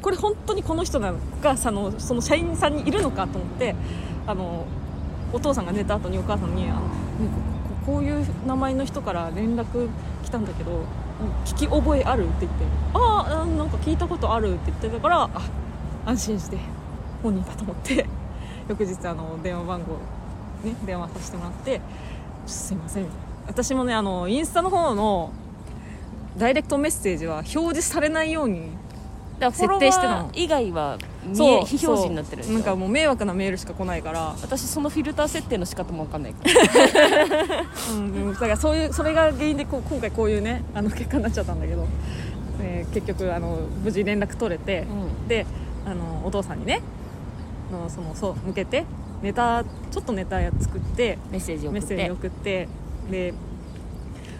[0.00, 3.74] これ本当にこの人なのかそのその社員さんにいるのかと思って
[4.26, 4.66] あの
[5.32, 7.53] お父さんが寝た後にお母さんにあの、ね
[7.86, 9.88] こういう名前の人から連絡
[10.24, 10.84] 来たんだけど
[11.44, 15.50] 聞き覚えあるって言ってああなんか聞いたことあるって言ってたからあ
[16.06, 16.58] 安心して
[17.22, 18.06] 本人だと思って
[18.68, 19.92] 翌日あの電話番号、
[20.68, 21.80] ね、電話させてもらって
[22.46, 23.06] 「すいません」
[23.46, 25.30] 私もねあのインスタの方の
[26.36, 28.70] ダイレクトメッセージは表示されないように
[29.40, 30.30] 設定してたの。
[30.32, 37.64] 以外は見え非表示になってるなんかもう迷惑なメールしか来ないから、私そのフィルター設定の仕方も分かんないから。
[37.94, 41.86] うん、だからそういうそれが原因でこう今回こういうねあの結果になっちゃったんだけど、
[42.60, 45.28] えー結局あの無事連絡取れて、うん。
[45.28, 45.46] で
[45.86, 46.80] あのお父さんにね
[47.70, 48.84] のそのそう向けて
[49.22, 52.68] ネタちょっとネタや作ってメッセージ送っメッセージて送って
[53.10, 53.34] で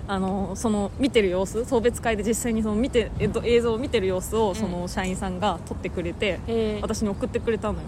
[0.07, 6.79] あのその見てる様子送別会で実際にその見て、えっと、映像を見てる様子をその社員さんが撮ってくれて、へえ。
[6.83, 7.85] 私に送ってくれたのよ。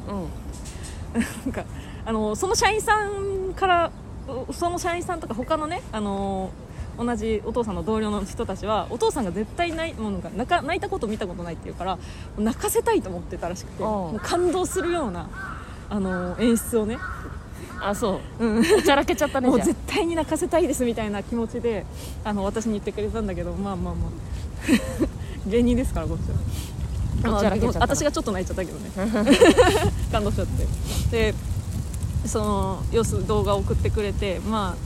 [1.14, 1.20] うん。
[1.44, 1.64] なんか
[2.04, 3.90] あのその社員さんから
[4.48, 6.50] うその社員さんとか他のねあの
[6.98, 11.98] 同じお父さんの同僚の人たちはお父さんが絶対泣いもうなんか泣か泣いたこと見たことないっていうから
[12.38, 15.28] 泣かせたいと思ってたらしくてもう感動するような
[15.88, 16.98] あの演出をね、
[17.80, 18.44] あそう。
[18.44, 21.84] うん、おちゃらけちゃったねもう絶対に泣かせたいですみたいな気持ちで
[22.24, 24.10] あの私に言ってくれたんだけどまあまあまあ。
[25.46, 27.36] 芸人ですからこっちは。
[27.36, 28.90] おちゃらけちゃったな私がちょっと泣いちゃったけどね。
[30.12, 30.66] 感動しちゃって。
[31.32, 31.34] で
[32.26, 34.76] その様子動画を送ってくれてま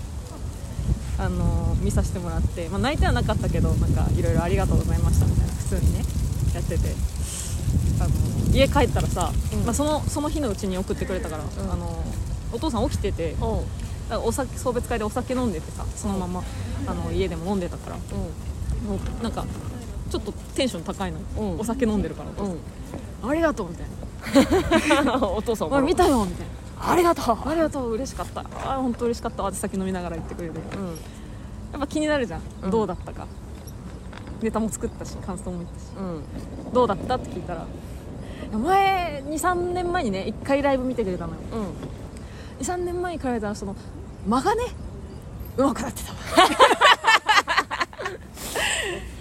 [1.19, 6.05] ああの見させてもらって、まあ、泣いてはなかったけどなんかいろいろありがとうございましたみたいな普通にね
[6.55, 6.95] やってて。
[8.01, 8.11] あの
[8.53, 9.65] 家帰ったらさ、うん。
[9.65, 11.47] まあ、そのその日のうちに送ってくれたから、ん。
[11.71, 12.03] あの
[12.53, 13.37] お父さん起きてて
[14.25, 16.43] お酒送別会でお酒飲んでてさそのまま
[16.87, 17.97] あの家でも飲んでたから。
[17.97, 18.03] も
[19.21, 19.23] う。
[19.23, 19.45] なんか
[20.11, 21.45] ちょっとテンション高いの、う。
[21.57, 23.31] んお酒飲んでるから、うん。
[23.31, 23.87] ありがとうみたい
[25.05, 25.15] な。
[25.15, 26.47] う んお父さん「あ見たよ」みたい
[26.81, 27.37] ありがとう。
[27.37, 28.41] な「ありがとう嬉しかった。
[28.41, 29.43] あ本当嬉しかった。
[29.43, 30.59] わ」って酒飲みながら言ってくれて。
[30.59, 30.95] やうん。
[30.95, 30.97] っ
[31.79, 32.71] ぱ気になるじゃん、うん。
[32.71, 33.27] どうだったか。
[34.43, 35.85] ネタも作ったし感想も言ったし。
[35.99, 36.73] うん。
[36.73, 37.17] どうだった？
[37.17, 37.67] って聞いたら。
[38.53, 41.39] 前23年前にね1回ライブ見てくれたのよ。
[41.53, 42.00] うん
[42.61, 43.75] 23年前に比べたらその
[44.27, 44.63] 間がね
[45.57, 46.19] うまくなってたわ。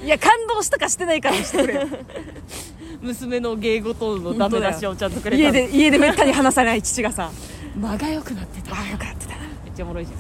[0.04, 1.88] いや感動したかしてないかにしてくれよ。
[3.02, 5.43] 娘の芸事のダメ出しをちゃんとくれた。
[5.43, 7.32] 家で家でめったに話さない父がさ
[7.75, 8.75] 間が良くなってた。
[8.75, 9.41] ああよくなってたな。
[9.63, 10.19] めっちゃおもろいじゃん。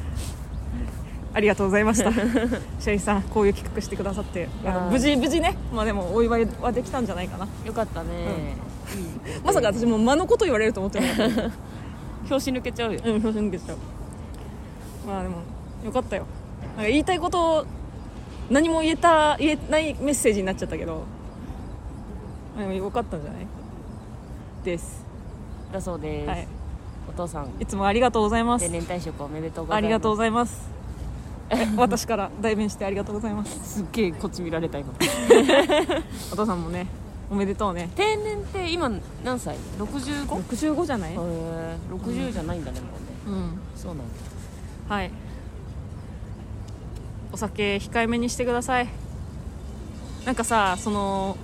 [1.31, 2.11] ありがとうございました。
[2.79, 4.49] シャイさんこういう企画してくださって。
[4.89, 5.55] 無事無事ね。
[5.73, 7.47] まあでもお祝いはできたんじゃないかな。
[7.65, 8.55] よかったね、
[9.43, 11.51] まさか私も間のこと言われると思ってなかった
[12.29, 13.01] 拍子抜けちゃうよ。
[13.03, 13.77] うん表紙抜けちゃう。
[15.07, 15.37] まあでも
[15.83, 16.25] よかったよ。
[16.77, 17.65] なんか言いたいことを
[18.49, 21.03] 何も言えた言えないメッセージになっちゃったけど
[22.55, 23.47] まあでもよかったんじゃない？
[24.63, 25.05] です。
[25.71, 26.47] だそうです、はい。
[27.09, 27.47] お父さん。
[27.59, 28.65] いつもありがとうございます。
[28.65, 29.85] 定年退職おめでとうございます。
[29.85, 30.69] ありがとうございます。
[31.51, 33.75] え私から代弁してありがとうございます。
[33.77, 34.93] すっげえこっち見られた今。
[36.31, 36.85] お父さんもね
[37.31, 37.89] おめでとうね。
[37.95, 38.91] 定年って今
[39.23, 40.25] 何歳？65?
[40.25, 41.11] 65じゃない？
[41.11, 41.17] へえ
[41.91, 42.87] 60じゃないんだねも
[43.27, 43.37] うね。
[43.37, 43.59] うん。
[43.75, 44.95] そうなんだ。
[44.95, 45.11] はい。
[47.31, 48.87] お酒控えめにしてください。
[50.25, 51.37] なんかさその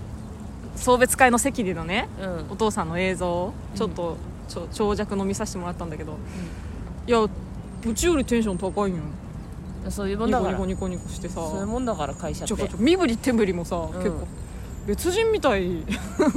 [0.76, 2.52] 送別会の席でのねうん。
[2.52, 4.18] お父さんの映像をちょっと、
[4.50, 6.18] ちょ長尺の見させてもらったんだけど、
[7.08, 7.30] いやう
[7.94, 9.02] ちよりテンション高いんよ。
[9.90, 10.58] そういうもんニだから。
[10.58, 11.36] コニコニコニコしてさ。
[11.36, 12.56] そういうもんだから会社って。
[12.56, 13.94] ちょこちょ身振り手振りもさ、ん。
[13.94, 14.28] 結構
[14.86, 15.66] 別人みたい。
[15.66, 15.86] い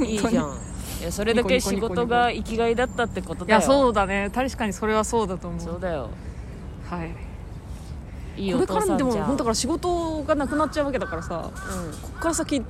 [0.05, 0.57] いいじゃん。
[0.99, 3.59] いやそれだけ仕事が生きがいだったってことだよ。
[3.59, 4.29] やそうだね。
[4.33, 5.59] 確かにそれはそうだと思う。
[5.59, 6.09] そうだよ。
[6.89, 7.15] はい。
[8.41, 11.51] いいおこれからでも本当だから仕事がなくなっちゃうわけだからさ
[12.01, 12.63] こっから先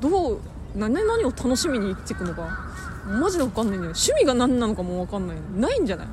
[0.00, 0.40] どう
[0.74, 2.68] 何何を楽しみに生きていくのか。
[3.06, 5.36] マジで分かんないんだよ趣味が何なのかも分かんない。
[5.56, 6.06] ないんじゃない？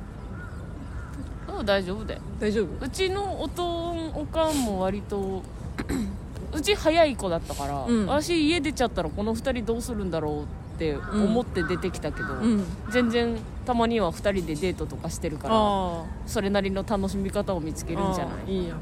[1.49, 2.86] うんうん大丈夫だよ大丈夫？
[2.86, 5.41] うちのおとんおかんも割と
[6.53, 8.05] うち早い子だったから、うん。
[8.08, 10.45] 私家出ちゃったらこの2人どうするんだろうっ
[10.77, 12.63] て思って出てきたけど、うん。
[12.89, 18.36] 全然たまには2人でデートとかしてるからあそれなりの楽しみ方を見つけあるんじゃない？
[18.47, 18.75] あいいや。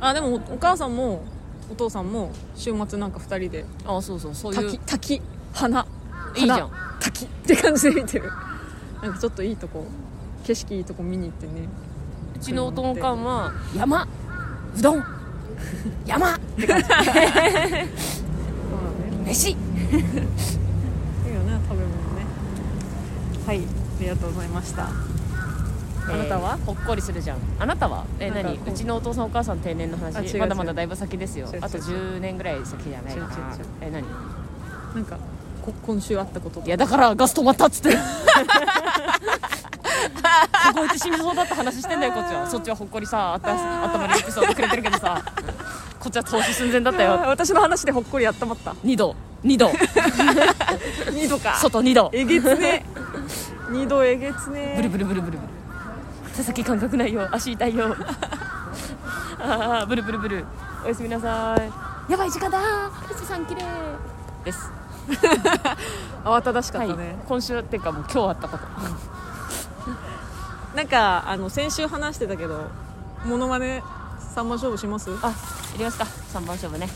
[0.00, 1.22] あでもお母さんも
[1.70, 3.64] お父さんも週末なんか2人で。
[3.86, 5.22] あそうそうそういう滝滝
[5.52, 5.86] 花。
[6.36, 6.68] いいじゃん。
[6.68, 6.98] 花。
[7.00, 7.24] 滝。
[7.26, 8.30] って感じで見てる。
[9.02, 9.84] なんかちょっといいとこ。
[10.44, 11.68] 景色いいとこ見に行ってね。
[12.36, 14.02] うちのおとんおかんは山
[14.76, 15.04] うどん
[16.06, 16.34] 山。
[16.34, 16.86] って感じ
[19.26, 19.50] 飯。
[19.50, 22.26] いいよね食べ物ね。
[23.46, 23.60] はいあ
[24.00, 24.88] りがとうございました。
[26.06, 27.38] あなたはえーほっこりするじゃん。
[27.58, 28.04] あなたは？
[28.20, 28.72] えな何う？
[28.72, 31.46] ちのお父さんお母さん定年のあ違う話まだまだだいぶ先ですよ。
[31.46, 33.58] 違う違うあと10年ぐらい先じゃないかな違う違う。
[33.58, 34.04] 違うえ何？
[34.94, 35.16] なんか
[35.62, 37.96] こ今週あったこといやだからガス止まったっつって
[40.74, 42.46] 凍えて死にそうだって話してんだよこっちは。
[42.50, 43.52] そっちはほっこりさあった
[43.84, 45.22] 頭にエピソードくれてるけどさ。
[45.98, 47.12] こっちは投資寸前だったよ。
[47.28, 48.72] 私の話でほっこり温まった。
[48.72, 49.16] 2度。
[49.44, 49.68] 2度。
[51.12, 51.54] 2度か。
[51.54, 52.10] 外2度。
[52.12, 52.84] えげつね。
[53.70, 54.74] 2度えげつね。
[54.76, 55.52] ブルブルブルブルブル。
[56.36, 57.28] 手先感覚ないよ。
[57.32, 57.96] 足痛いよ。
[59.40, 60.44] ああブルブルブル。
[60.84, 62.12] おやすみなさい。
[62.12, 62.58] やばい時間だ。
[63.08, 63.62] 富士山綺麗。
[64.44, 64.70] です。
[66.24, 68.64] 慌ただしかはいったね、今週っていうかもう今日あったこと
[70.74, 72.68] なんかあの先週話してたけど
[73.24, 73.82] モノマネ
[74.34, 75.10] 3番勝負します？
[75.22, 76.04] あやりますか。
[76.04, 76.86] 3番勝負ね。
[76.86, 76.92] ね。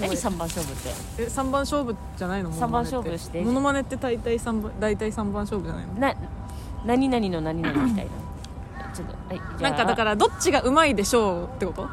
[0.00, 0.90] 何3番勝負って？
[1.22, 2.52] え3番勝負じゃないの？
[2.52, 3.40] 三番勝負して。
[3.40, 5.94] モノマネって大体三番大体3番勝負じゃないの？
[5.94, 6.14] な
[6.84, 8.10] 何々の何々みたいな。
[8.94, 11.88] ちょっとはいなんかだからどっちがうまいでしょうってこと？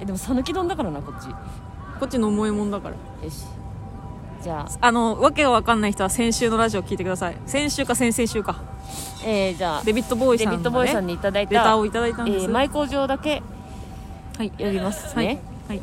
[0.00, 1.30] えでも讃岐丼だからなこっち。
[1.30, 1.36] よ
[1.98, 3.30] こっちの重いもんだから。
[3.30, 3.46] し。
[4.42, 4.86] じゃあ。
[4.86, 7.36] あのわけが分かんない人は先週のラジオ聞いてください。
[7.46, 8.60] 先週か先々週か
[9.24, 13.42] えー、じゃあデビッド・ボーイデさんが、ね、ビッド・ボーイさんにいただいたレターをいただいたんです、えー、マイ工場だけ
[14.38, 14.50] はい。
[14.50, 15.82] 読みますね、はい、は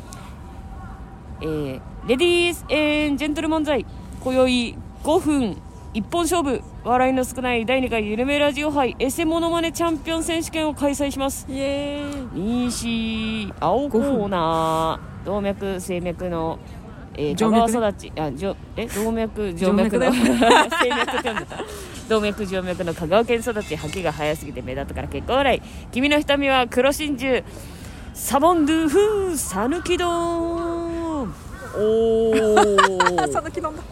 [1.42, 3.86] えーレディース・エン・ジェントル漫才
[4.22, 5.56] 今宵5分
[5.94, 6.60] 一本勝負。
[6.82, 11.46] 笑いの少ない第2回ゆるめラジオ杯エセモノマネチャンピオン選手権を開催します。
[11.48, 12.64] イエーイ。
[12.66, 15.24] 西青コーナー。
[15.24, 16.58] 動脈静脈の、
[17.16, 17.80] えー、静香脈ね。
[17.80, 18.86] 川育ちあじょえ？
[18.86, 20.12] 動脈静脈の。
[22.08, 25.62] 動脈静脈の香川県育ち吐きが早すぎて目立ったから結構笑い。
[25.90, 27.42] 君の瞳は黒真珠
[28.12, 33.32] サボンドゥフーサヌキドーンおあー。
[33.32, 33.82] 讃岐なんだ。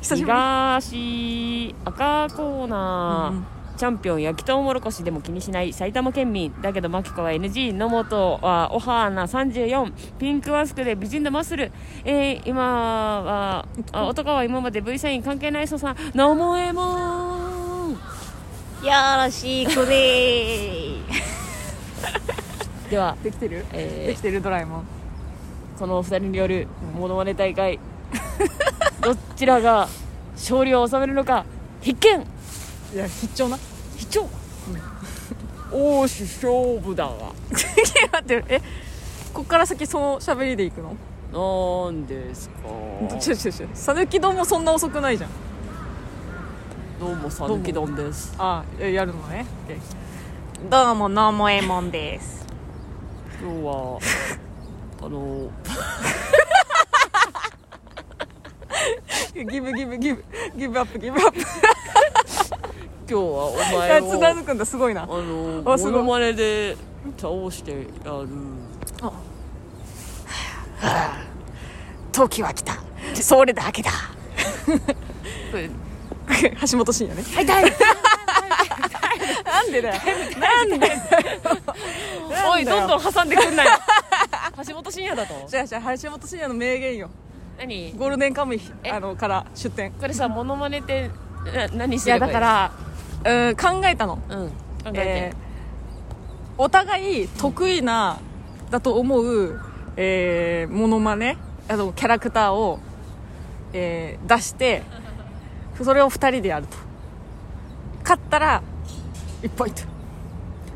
[0.00, 0.32] 久しぶり。
[0.32, 3.46] 東赤コーナー、うんうん
[3.82, 11.72] チャンピオン焼きとうもろこしでも気にしない埼玉県民だけどマキコは NG 野本はオハーナ34ピンクマスクで美人のマッスル、
[12.04, 17.98] えー、今はあ男は今まで V サイン関係ないそうさのもえもんよ
[19.18, 20.98] ろしくで
[22.88, 23.66] では、できてる？
[23.72, 24.84] えーできてるドラえもん。
[25.76, 27.80] このお二人によるモノマネ大会。
[29.02, 29.88] どちらが
[30.34, 31.44] 勝利を収めるのか
[31.80, 32.24] 必見。
[32.94, 33.58] いや必聴な
[34.12, 34.28] 必聴
[35.72, 37.32] おーし勝負だわ。
[38.12, 38.60] 待ってえ
[39.32, 40.94] こっから先その喋りでいくの？
[41.32, 42.54] なんですか。
[43.18, 45.30] ちょちょちょ讃岐丼もそんな遅くないじゃん。
[47.00, 48.34] どうもさぬき丼です。
[48.38, 49.46] あえやるのね？
[50.68, 52.44] どうものもえもんです。
[53.40, 53.98] 今日は
[55.02, 55.48] あの
[59.34, 61.40] ギブギブギブギブアップギブアップ
[63.12, 65.02] 今日はおあ前をつなずくんだすごいな。
[65.02, 65.92] あのあすごい。
[65.92, 66.78] モノマネで
[67.18, 67.86] 倒してやる。
[72.10, 72.78] 時は来た。
[73.14, 73.90] それだけだ。
[76.72, 77.22] 橋本真也ね。
[77.34, 77.44] はい。
[77.44, 77.64] 痛い
[79.44, 80.00] なんでだよ。
[80.40, 80.90] なんで
[82.50, 83.70] おいどんどん挟んでくんなよ。
[84.66, 85.34] 橋本真也だと。
[85.46, 87.10] じゃあじゃあ橋本真也の名言よ。
[87.58, 87.92] 何？
[87.92, 88.90] ゴールデンカムイえ？
[88.90, 91.10] あのから出展これさモノマネって
[91.54, 92.32] な何すいやればいい？
[92.32, 92.72] だから
[93.24, 94.18] うん考えたの。
[94.28, 94.48] うん。
[94.48, 94.52] 考
[94.88, 95.42] えて、えー
[96.58, 98.18] お互い得意な
[98.70, 99.58] だと思う、
[99.96, 102.78] えー、モノマネあのキャラクターを、
[103.72, 104.82] えー出して
[105.82, 106.76] それを2人でやると。
[108.02, 108.62] 勝ったら
[109.42, 109.82] 1ポイント。
[109.82, 109.88] こ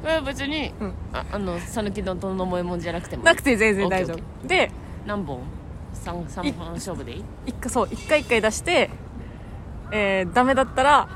[0.06, 0.92] れは別に、うん。
[1.12, 3.22] ああの讃岐丼とのもえもんじゃなくても。
[3.22, 4.26] なくて全然大丈オッケー。
[4.44, 4.48] 夫。
[4.48, 4.70] で
[5.06, 5.40] 何本？
[5.92, 7.24] 三三本勝負でいい？
[7.46, 8.90] 一回そう1回1回出して、
[9.92, 11.08] えー、ダメだったら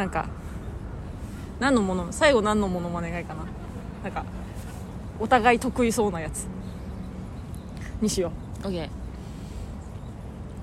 [0.00, 0.24] なんか
[1.58, 3.44] 何のもの最後何のものまねがいいかな。
[4.02, 4.24] なんか
[5.18, 6.46] お互い得意そうなやつ。
[8.00, 8.32] にしよ
[8.64, 8.68] う。
[8.68, 8.88] オッケー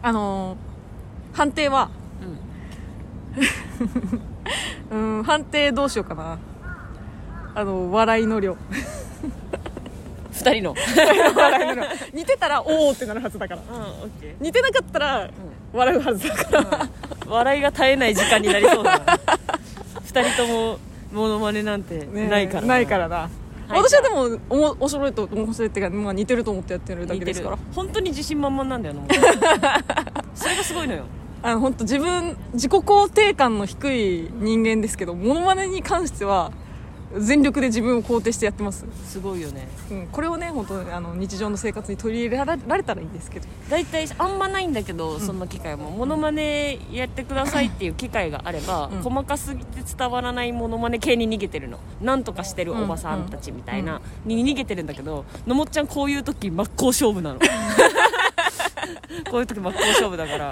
[0.01, 1.91] あのー判定は
[4.91, 4.97] うん。
[5.19, 6.39] うん判定どうしようかな。
[7.53, 8.57] あの笑いの量。
[10.31, 10.73] 二人の。
[11.35, 11.83] 笑いの量。
[12.11, 13.61] 似てたらおおってなるはずだから。
[13.61, 15.29] うん似てなかったら
[15.73, 16.89] 笑うはずだから、ー
[17.29, 19.19] 笑いが絶えない時間になりそうだな。
[20.05, 20.79] 二人とも
[21.11, 22.79] モノマネなんてねないからな。
[22.79, 23.29] いからな、はい。
[23.71, 27.57] 私はでもおも面白いと面白いっていうか、まあ、似てると思ってやってるだけですから。
[27.73, 29.01] 本当に自信満々なんだよな。
[29.01, 29.09] も う
[30.33, 31.03] それがすごいのよ。
[31.43, 36.51] あの本当自分自己肯定感の低い人間ですけどモノマネに関しては
[37.15, 39.67] 全力で自分を肯定してやってます、すごいよね。
[39.89, 43.47] うん、これをね本当あの日常の生活に取り入れられたらいいんですけど。
[43.69, 45.39] 大体あんまないんだけどそん。
[45.39, 45.89] な機会も。
[45.89, 49.01] モノマネやってくださいっていう機会があれば、うん。
[49.01, 51.79] 細かすぎて伝わらないモノマネ系に逃げてるの。
[52.01, 57.39] なんとかしてるおばさんたちみたいな、に逃げてるんだけどのもっちゃんこういう時真っ向勝負なの。
[59.31, 60.51] こういう時真っ向勝負だから。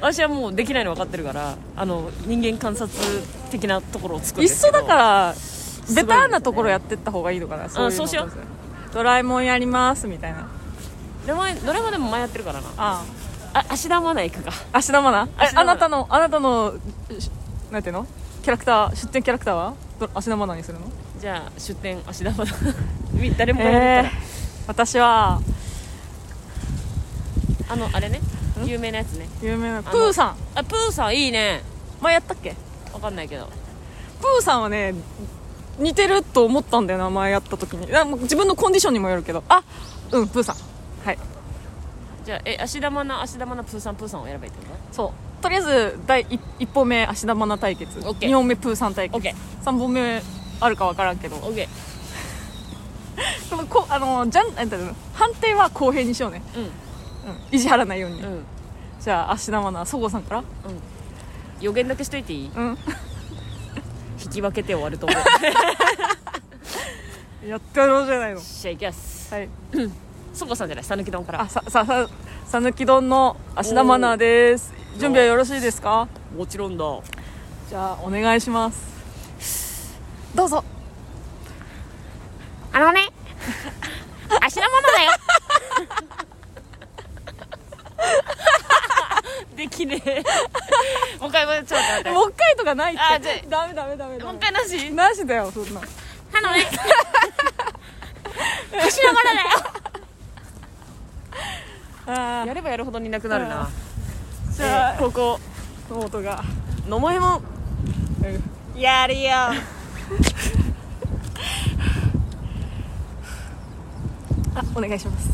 [0.00, 3.00] 私はもうできないの分かってるからあの人間観察
[3.50, 4.78] 的なところを作るんですけど。
[4.78, 5.34] だから
[5.92, 8.32] ベターなところやってった方がいいのかなそうそうしよう。
[8.92, 10.46] ドラえもんやりますみたいな。
[11.26, 12.68] で前ドラマでも前やってるからな。
[12.76, 13.04] あ
[13.54, 13.64] あ。
[13.68, 15.56] 芦田愛菜行くかあ芦田愛菜。
[15.56, 16.74] あなたのあなたの
[17.18, 17.30] し
[17.70, 18.06] なんていうの？
[18.42, 19.74] キャラクター出展キャラクターは？
[19.98, 20.86] ど芦田愛菜にするの？
[21.20, 22.54] じゃあ出店芦田愛菜。
[23.38, 24.10] 誰もやるから、えー、
[24.66, 25.40] 私は
[27.68, 28.20] あのあれね。
[28.64, 29.28] 有名なやつね。
[29.42, 30.36] 有名なのプーさん。
[30.54, 31.62] あプーさんいいね。
[32.00, 32.54] 前やったっけ？
[32.92, 33.48] わかんないけど。
[34.20, 34.94] プーさんはね
[35.78, 37.86] 似てると思ったんだよな前やった時に。
[38.22, 39.42] 自分のコンディションにもよるけど。
[39.48, 39.62] あ
[40.12, 40.56] うんプーさん。
[41.04, 41.18] はい。
[42.24, 45.06] じゃあえ芦田愛菜芦田愛菜プーさんプーさんをやればいいってこそ
[45.40, 45.42] う。
[45.42, 47.98] とりあえず第 1, 本目芦田愛菜対決。
[47.98, 48.30] オッケー。
[48.30, 49.16] 2本目プーさん対決。
[49.16, 49.34] オッケ
[49.64, 50.22] 3本目
[50.60, 51.36] あるか分からんけど。
[51.36, 51.68] とオッケ
[53.48, 56.62] その こあのじゃんなん判定は公平にしようね、うん。
[56.62, 56.70] うん、
[57.52, 58.20] 意地張らないように。
[58.20, 58.44] ね、うん。
[59.00, 60.44] じゃあ芦田愛菜そごうさんから。
[61.60, 62.50] 予言だけしといていい？
[62.54, 62.78] うん
[64.24, 65.18] 引き分けて終わると思う。
[67.46, 68.40] やってやろうじゃないの。
[68.40, 69.34] じゃあいきます。
[69.34, 69.48] はい。
[70.34, 71.42] そこさんじゃない讃岐丼から。
[71.42, 72.08] あさささ
[72.46, 74.72] さぬき丼の芦田愛菜です。
[74.98, 76.08] 準備はよろしいですか？
[76.36, 76.84] もちろんだ。
[77.68, 79.94] じゃあお願いします。
[80.34, 80.64] どうぞ。
[82.72, 83.08] あのね。
[84.42, 85.12] 足のものだよ
[89.56, 90.22] できねえ。
[91.20, 92.10] もう一回ちょっと待って。
[92.10, 93.02] もう一回とかないって。
[93.02, 94.24] あじゃダメダメダメダメ。
[94.24, 94.90] もう一回なし？
[94.92, 95.80] なしだよそんな。
[95.80, 96.76] あのねだ
[98.86, 99.48] よ。
[102.06, 103.70] あやればやるほどになくなるな。
[104.50, 105.40] じゃあここ。
[105.90, 106.42] ノートが。
[106.88, 107.42] のもえも
[108.22, 109.30] うんやるよ。
[114.56, 115.30] あお願いします。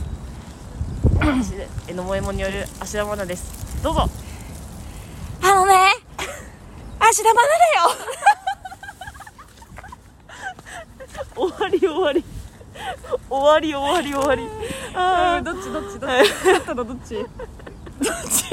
[1.89, 2.67] えのもえもんによる。
[2.81, 4.11] 芦田愛菜ですどうぞ。
[5.43, 5.73] あのね
[6.99, 7.89] 芦田愛菜だよ。
[11.35, 12.25] 終わり終わり。
[13.31, 14.47] 終わり終わり終わり。
[14.95, 16.29] ああどっちどっちどっち。
[16.29, 17.15] 勝ったのどっち。
[17.15, 17.27] どっ
[18.31, 18.45] ち？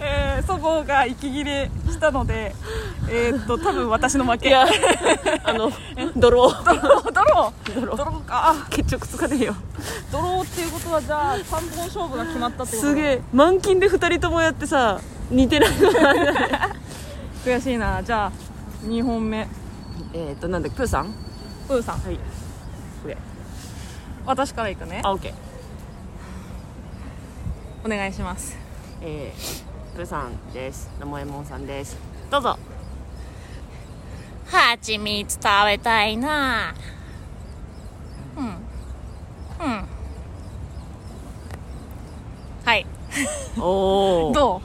[0.00, 2.54] えー、そごうが息切れしたので
[3.06, 4.54] えー、っと多分私の負け。
[4.54, 4.66] あ
[5.52, 5.70] の
[6.16, 7.12] 泥ドロー。
[7.12, 7.80] ドロー？
[7.80, 8.24] 泥ドロー。
[8.24, 8.54] か。
[8.70, 9.54] 結直つかねえよ。
[10.10, 12.88] ドローっていうことはじゃあ3本勝負が決まったってこと？
[12.88, 13.22] すげえ。
[13.32, 15.70] 満勤で2人ともやってさ似てない
[17.44, 18.02] 悔しいな。
[18.02, 18.32] じゃあ
[18.84, 19.46] 2本目。
[20.12, 20.76] えっとなんだっけ？
[20.78, 21.14] プーさん？
[21.68, 21.98] プーさん。
[21.98, 22.18] はい。
[23.04, 23.16] 上。
[24.26, 25.02] 私からいくね。
[25.04, 25.34] あオッケー。
[27.84, 28.56] お願いします。
[29.02, 30.90] えー、プーさんです。
[30.98, 31.98] のもえもんさんです。
[32.30, 32.58] どうぞ
[34.46, 36.74] はちみつ食べたいな。
[38.36, 38.46] うん。
[38.46, 39.84] うん。
[42.64, 42.86] はい。
[43.58, 44.62] おお ど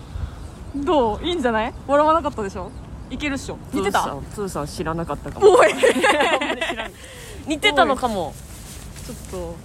[0.75, 0.85] う？
[0.85, 1.25] どう？
[1.25, 1.73] いいんじゃない？
[1.87, 2.71] 笑わなかったでしょ？
[3.09, 3.57] いけるっしょ。
[3.73, 4.15] 似てた？
[4.35, 5.51] プーさん知らなかったかも。
[5.51, 5.73] おい。
[7.47, 8.33] 似てたのかも。
[9.05, 9.55] ちょっと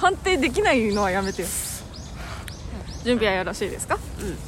[0.00, 1.48] 判定できないのはやめてよ。
[3.04, 3.98] 準備はよろしいですか？
[4.20, 4.38] うん。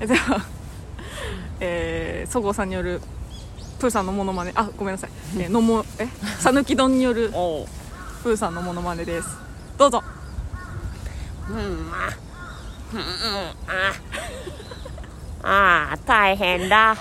[0.00, 0.40] えでは
[1.60, 3.00] えー、そごうさんによる
[3.78, 4.52] プーさんのモノマネ。
[4.54, 6.06] あごめんなさい、えーのもえ？
[6.38, 9.28] さぬき丼によるプーさんのモノマネです。
[9.76, 10.02] どうぞ。
[11.48, 11.56] うん
[11.90, 12.10] まあ
[12.92, 13.04] うんうん
[13.80, 13.92] あ
[15.42, 16.96] ああ大変だ。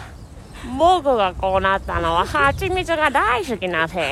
[0.78, 4.04] 僕がこうなったのは蜂蜜が大好きなせい。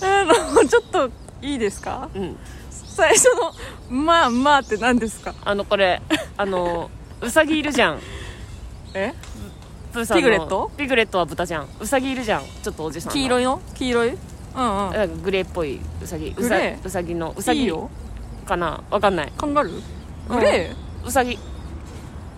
[0.00, 0.24] あ
[0.54, 1.10] のちょっと
[1.42, 2.08] いいですか？
[2.14, 2.36] うん。
[2.70, 3.52] 最初の
[4.04, 5.34] 「まあまあ」って何ですか？
[5.44, 6.00] あのこれ
[6.36, 8.00] あのウサギいるじゃん
[8.94, 9.14] え？
[9.92, 10.70] プーさんのピグレット？
[10.76, 11.68] ピグレットは豚じゃん。
[11.80, 12.42] ウサギいるじゃん。
[12.62, 14.08] ちょっとおじさんの黄色いの黄色い？
[14.08, 14.92] うんうん。
[14.92, 16.34] なんかグレーっぽいウサギ。
[16.36, 17.34] ウサウサギの。
[17.36, 17.72] ウサギ
[18.46, 18.82] かな？
[18.90, 19.32] わかんない。
[19.36, 19.82] カンガルー
[20.28, 20.74] グレ
[21.04, 21.32] ウサギ。
[21.32, 21.38] ー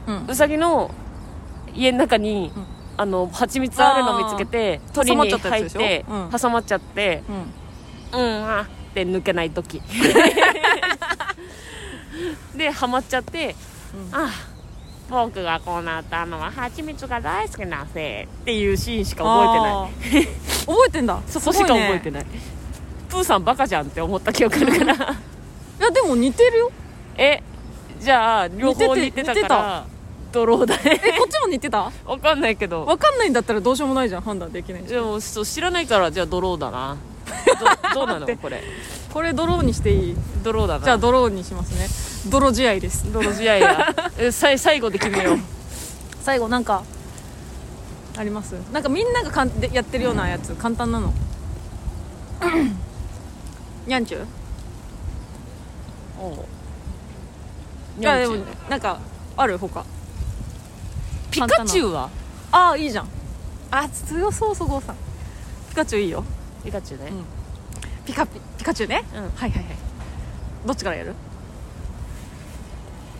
[0.06, 0.26] うん。
[0.28, 0.90] ウサギの
[1.74, 2.66] 家の中に、うん。
[2.96, 6.30] あの蜂蜜あるの見つけて鳥に入ってうん。
[6.30, 7.22] 挟まっちゃって
[8.12, 8.20] うん。
[8.20, 9.80] うんあって抜けない時。
[12.54, 13.54] でハマっちゃって、
[13.94, 14.14] うん。
[14.14, 14.30] あ
[15.10, 20.24] 僕がこうなったのは蜂蜜が大好きなせいっていうシーンしか覚えてない。
[20.24, 20.26] い
[20.66, 21.20] 覚えてんだ。
[21.26, 22.26] そこしか覚えてない。
[23.08, 24.94] プーさんバカじゃんって思った記憶あるから。
[24.94, 24.98] い
[25.82, 26.70] やでも似てるよ。
[27.16, 27.42] え
[28.00, 29.84] じゃあ両方似似てたから
[30.32, 31.00] ドローだね。
[31.04, 31.90] えこっちも似てた？
[32.06, 32.84] わかんないけど。
[32.86, 34.22] わかんないんだったらどうしようもないじゃん。
[34.22, 36.96] 判断できないじゃんでもそう知らないからじゃあドローだな。
[37.92, 38.26] どどうなの？
[38.38, 38.62] これ。
[39.12, 40.16] これドローにしていい？
[40.44, 40.84] ドローだな。
[40.84, 43.10] じゃあドローにしますね泥試合です。
[43.12, 43.94] ドロ試合や。
[44.18, 45.38] えさい最後で決めよう。
[46.22, 46.82] 最後なんか
[48.16, 48.52] あります？
[48.72, 50.54] なんかみんながかんでやってるようなやつ。
[50.54, 51.14] 簡単なの。
[53.86, 54.26] にゃんちゅう
[56.20, 58.00] おう。
[58.00, 58.36] いやでも
[58.68, 58.98] なんか
[59.36, 59.84] ある他。
[61.30, 62.10] ピカチュウは？
[62.52, 63.08] ああいいじゃん。
[63.70, 64.96] あ強そうそごうさん。
[65.70, 66.22] ピカチュウいいよ。
[66.64, 67.24] ピカチュウね、うん。
[68.04, 69.04] ピカピピカチュウね？
[69.14, 69.22] うん。
[69.22, 69.64] はいはいはい。
[70.66, 71.14] どっちからやる？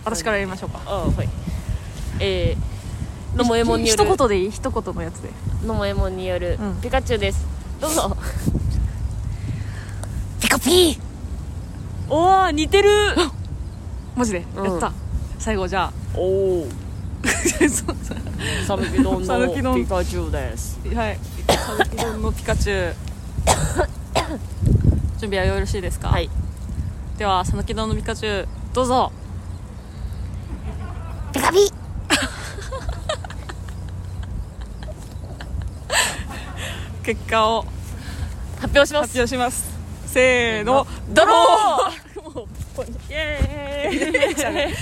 [0.05, 0.81] 私からやりましょうか。
[0.87, 1.29] あはい。
[2.21, 5.31] えー、のもえもんによる一言でいい一言のやつで。
[5.67, 6.81] のもえもんによるうん。
[6.81, 7.45] ピカチュウです。
[7.81, 8.17] どうぞ。
[10.41, 10.99] ピコピー。
[12.09, 12.89] おお似てる。
[14.17, 14.45] マジで？
[14.57, 14.65] うん。
[14.65, 14.93] やった。
[15.39, 15.93] 最後じゃあ。
[16.17, 16.23] お
[16.63, 16.67] お
[17.23, 17.97] そうそう。
[18.67, 19.79] さぬき丼讃岐丼。
[19.79, 20.79] のピカチュウです。
[20.95, 21.19] はい。
[21.49, 22.95] さぬき丼のピカチュウ。
[25.21, 26.09] 準備はよろしいですか？
[26.09, 26.31] はい。
[27.19, 29.13] ではさぬき丼のピカチュウどうぞ
[31.33, 31.59] ピカピ
[37.03, 37.64] 結果を。
[38.61, 39.09] 発表します。
[39.09, 39.64] 発表します。
[40.07, 40.87] せーの。
[41.09, 43.95] ドロもうイエー。
[43.95, 44.35] イイエーイ。
[44.35, 44.74] じゃないイエ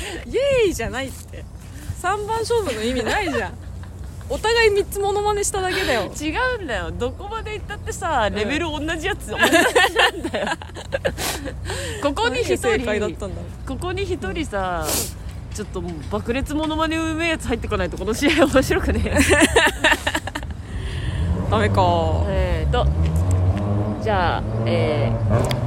[0.67, 1.45] ーイじゃないって。
[2.03, 3.55] 3番勝負の意味ないじゃん。
[4.31, 6.11] お互い3つモノマネしただけだよ。
[6.13, 6.91] ー違うんだよ。
[6.91, 10.49] どこまで行ったってさレベル同じやつ、同じなんだよ。
[12.03, 12.59] ここに一人。
[12.59, 14.87] 正解だったんだここに一人さ
[15.59, 19.11] ちょっともう爆裂モノマネうめえやつ入ってこないとこの試合面白くね
[21.51, 21.81] ダメか。
[21.81, 22.87] もえーと
[24.01, 25.11] じゃあ、え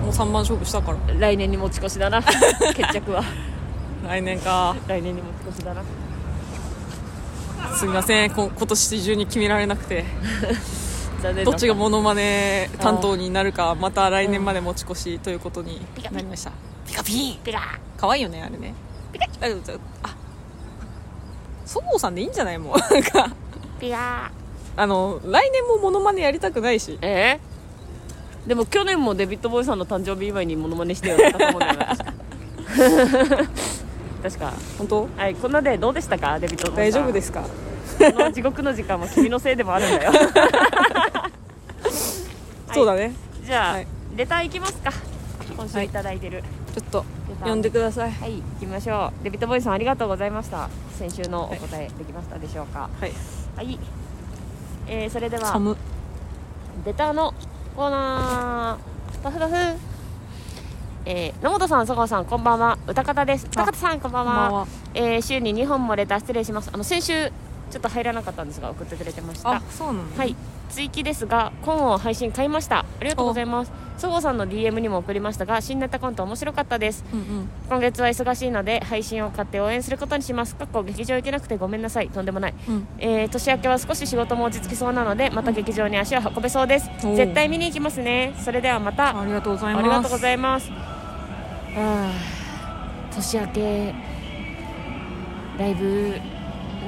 [0.05, 0.97] う3番勝負したから。
[0.97, 2.23] ー来年に持ち越しだな。
[2.73, 3.21] 決着は。
[4.07, 4.77] 来年か。
[4.87, 5.81] 来年に持ち越しだな。
[7.75, 8.31] すみません。
[8.31, 10.05] こ今年中に決められなくて。
[11.21, 16.53] 残念だどっちがモノマネ担当になるかまた来年まで持ち越しということになりました。
[16.87, 18.73] ピカピピカ可愛いよねあれね
[19.20, 20.16] だけどちょあ
[21.66, 23.32] そごうさんでいいんじゃないもうなんか
[23.80, 24.32] ピカ
[24.76, 32.14] あの来年もモノマネやりたくないしえー、でも去年もデビッド・ボーイさんの誕生日祝いにモノマネしてよって言ったと思うんだよな確か
[34.24, 40.12] 確か本当はいこんなでどうでしたかデビッド・ボー大イさん丈夫ですかこの地獄の時間も君のせいでもあるんだよ
[42.74, 44.91] そうだねじゃあ、はいレターいきますか
[45.55, 46.43] 今週いただいてる、
[46.74, 47.05] ちょっと
[47.49, 53.11] 呼んでくださいはい行きましょうデビッド・ボーイさんありがとうございました先週のお答えできましたでしょうかはい
[53.55, 53.79] はい、
[54.87, 55.75] えーそれでは寒
[56.85, 57.33] レターの
[57.75, 59.55] コーナーパフパフ
[61.05, 62.77] えー野本さん、曽川さん、こんばんは。
[62.87, 63.47] 歌方です。
[63.47, 64.67] 歌方さん、こんばんは。
[64.93, 66.69] えー週に2本もレター失礼します。
[66.71, 67.29] あの先週
[67.71, 69.55] ちょっと入らなかったんですが送ってくれてました。
[69.55, 70.35] あそうなのはい。
[70.69, 72.79] 追記ですが、コンを配信買いました。
[72.79, 73.71] ありがとうございます。
[74.02, 77.06] そごうさんの DM にも送りましたが、新ネタコント面白かったです。
[77.14, 77.49] うんうん。
[77.70, 80.56] 今月は忙しいので配信を買って応援することにします。
[80.56, 82.10] かっこ劇場行けなくてごめんなさい。
[82.10, 82.54] とんでもない。
[82.68, 82.88] うん。
[82.97, 86.89] えー年明けは少し仕事も落ち着きそうなのでまた劇場に足を運べそうです。
[87.04, 88.34] おう絶対見に行きますね。
[88.43, 89.20] それではまた。
[89.22, 89.84] ありがとうございます。
[89.84, 90.72] ありがとうございます。
[90.72, 93.93] あー年明け
[95.60, 96.16] ライブ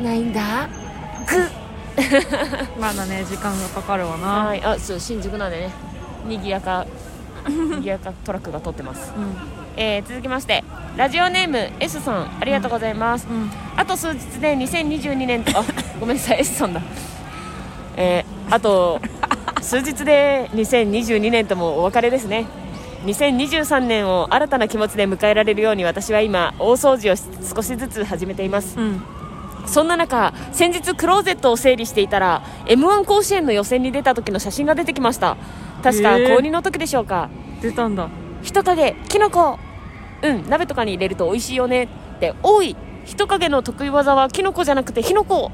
[0.01, 0.67] ないんだ。
[1.29, 4.27] ぐまだね時間がかかるわな。
[4.45, 4.63] はい。
[4.63, 5.69] あそう新宿なんでね。
[6.25, 6.87] にぎやか
[7.49, 9.35] にぎやかトラックが通ってます、うん
[9.75, 10.63] えー続きまして
[10.95, 13.49] ラジオネーム S さんありがとうございます、うん。
[13.75, 15.63] あと数日で2022年とあ
[15.99, 16.81] ごめんなさい S さんだ。
[17.97, 19.01] えーあと
[19.61, 22.45] 数日で2022年ともお別れですね。
[23.05, 27.23] 2023年を新たな気持ちで迎えられるように私は今大掃除をし
[27.55, 28.77] 少しずつ始めています。
[28.77, 29.01] うん。
[29.65, 35.37] そんな中先日クローゼットを整理していたら m 1甲子園の予選に出た時の写真が出てきました
[35.83, 37.29] 確かえー高2の時でしょうか、
[37.61, 38.09] 出たんだ。
[38.41, 39.59] 人影キノコ。
[40.21, 41.83] うん鍋とかに入れると美味しいよね。
[41.83, 41.87] っ
[42.19, 42.75] ておい。
[43.05, 45.51] 人影の得意技はキノコじゃなくてヒノコ。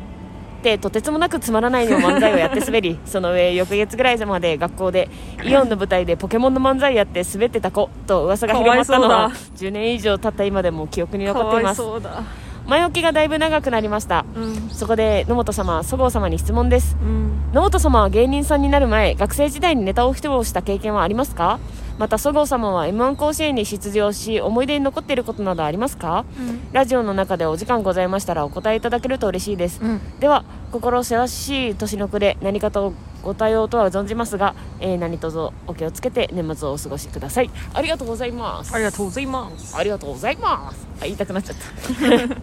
[0.59, 5.09] ってとてつもなくつまらないの漫才をやって滑り その上翌月ぐらいまで学校で
[5.41, 11.77] イオンの舞台でポケモンの漫才やって滑ってた子と噂が広まったのはかわい10年以上経った今でも記憶に残っています。
[11.77, 12.23] そうだ
[12.67, 14.25] 前置きがだいぶ長くなりました。
[14.35, 14.69] うん。
[14.69, 16.95] そこで野本様そごう様に質問です。
[17.01, 17.31] うん。
[17.53, 21.59] 野本様は芸人さんになる前学生時代にネタを披露した経験はありますか？
[21.99, 26.23] またそごう様は m 1甲子園に出場し思い出に残っていることなどありますか？
[26.71, 30.19] ラジオの中でお時間ございましたらお答えいただけると嬉しいです、うん。
[30.19, 35.37] では心せわしい年の暮れ何かとご対応とは存じますが、えー何卒
[35.67, 37.49] お気をつけて年末をお過ごしください。
[37.73, 38.73] ありがとうございます。
[38.73, 39.75] ありがとうございます。
[39.75, 40.87] ありがとうございます。
[41.01, 42.35] あ言いたくなっちゃった。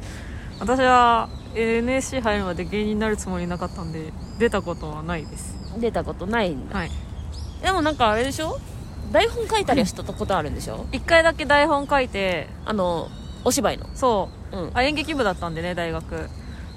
[0.60, 5.54] 私は NSC 入るまで芸人になるつもりなかったんで出たことはないです。
[5.78, 6.76] 出たことないんだ。
[6.78, 6.90] はい。
[7.62, 8.58] でもなんかあれでしょ？
[9.12, 10.86] 台本書いたりはしたことあるんでしょ？
[10.92, 13.08] 一回だけ台本書いてあの
[13.44, 13.86] お芝居の。
[13.94, 14.56] そう。
[14.56, 14.70] うん。
[14.74, 16.28] あ演劇部だったんでね大学。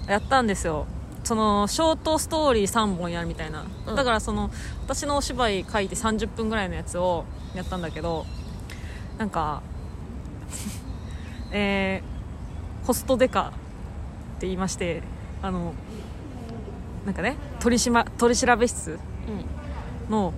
[0.07, 0.86] やったんですよ。
[1.23, 3.95] そのショートストーリー3本やるみたいな、うん。
[3.95, 4.49] だからその
[4.86, 8.25] 私のお芝居書いて30分ぐらいのやつをやったんだけど
[9.17, 9.61] なんか
[11.51, 13.51] えー、ホストデカっ
[14.39, 15.03] て言いまして
[15.41, 15.73] あの
[17.05, 20.11] なんかね取りしま取り調べ室うん。
[20.11, 20.34] の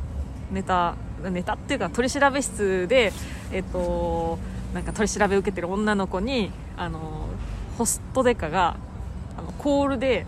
[0.51, 0.95] ネタ
[1.29, 3.13] ネタっていうか取り調べ室で
[3.51, 4.39] えっ、と
[4.73, 7.27] なんか取り調べ受けてる女の子にあの
[7.77, 8.77] ホストデカが
[9.37, 10.25] あのコールで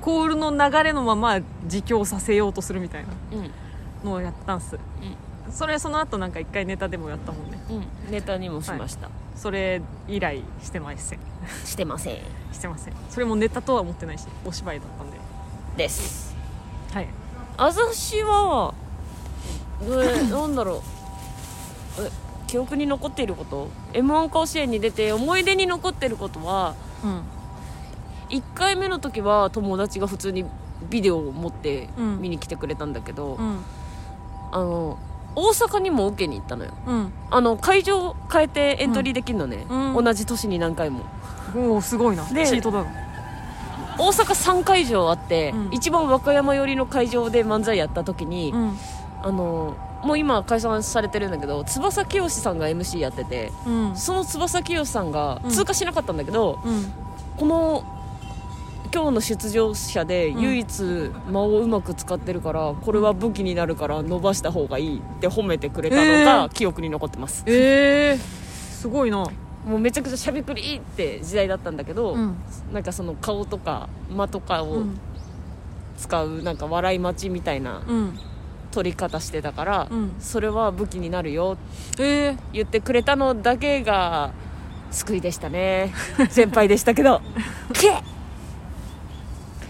[0.00, 3.50] コールの流れのまま自供させようとするみたいなうん
[4.04, 4.78] のをやったんす。
[5.50, 7.58] それその後なんか一回ネタでもやったもんね。
[7.70, 8.10] うん。
[8.10, 11.18] ネタにもしました、それ以来してません。
[11.64, 12.16] してません。
[12.52, 12.94] してません。
[13.10, 15.18] それもネタとは思ってないしお芝居だったんで。
[15.76, 16.34] です。
[16.92, 17.08] はい。
[17.56, 18.74] 私は
[19.82, 20.82] えなんだろ
[21.98, 22.02] う。
[22.02, 22.10] え
[22.46, 26.74] 記憶に残っていること？m 1甲子園に出て思い出に残ってることは
[27.04, 27.22] うん。
[28.28, 30.44] 1回目の時は友達が普通に
[30.90, 32.20] ビデオを持ってうん。
[32.20, 33.58] 見に来てくれたんだけど、うん。
[34.52, 34.98] あの
[35.34, 36.72] 大阪にも受けに行ったのよ。
[36.86, 37.12] うん。
[37.30, 40.04] あの会場変えてエントリーできるのね、うん。
[40.04, 41.04] 同じ年に何回も。
[41.54, 42.24] おおすごいな。
[42.24, 42.90] でチートだな。
[43.98, 45.74] 大阪3会場あって、うん。
[45.74, 48.78] 一番和歌山寄りの会場で漫才やった時に、うん
[49.26, 53.96] あのもう今解散されてるんだけど翼清さんが MC やっててうん。
[53.96, 55.50] その翼清さんがうん。
[55.50, 56.92] 通過しなかったんだけど、うん。
[57.36, 57.84] この
[58.94, 60.82] 今日の出場者で唯一
[61.28, 66.52] 間をうまく使ってるからこれは武器になるから伸ばした方がいいって褒めてくれたのえがー。
[66.52, 69.26] 記憶に残ってます、ええすごいな。
[69.66, 72.36] もうめちゃくちゃしゃべくりって時代だったんだけど、うん。
[72.72, 75.00] なんかその顔とか間とかをうん。
[75.98, 78.18] 使うなんか笑い待ちみたいなうん
[78.76, 80.12] 取り方してたから、うん。
[80.20, 81.56] それは武器になるよ
[81.98, 84.32] ええ言ってくれたのだけが
[84.90, 85.94] 救いでしたね。
[86.28, 87.22] 先輩でしたけど。
[87.72, 88.02] け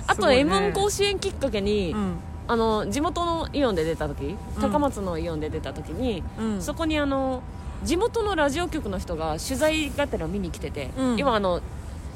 [0.09, 2.17] あと m 1甲子園きっかけに、うん。
[2.49, 6.61] あの地元のイオンで出た時高松のイオンで出た時に、うん。
[6.61, 7.43] そこにあの
[7.85, 11.17] 地元のラジオ局の人が取材がてら見に来てて、うん。
[11.17, 11.61] 今あの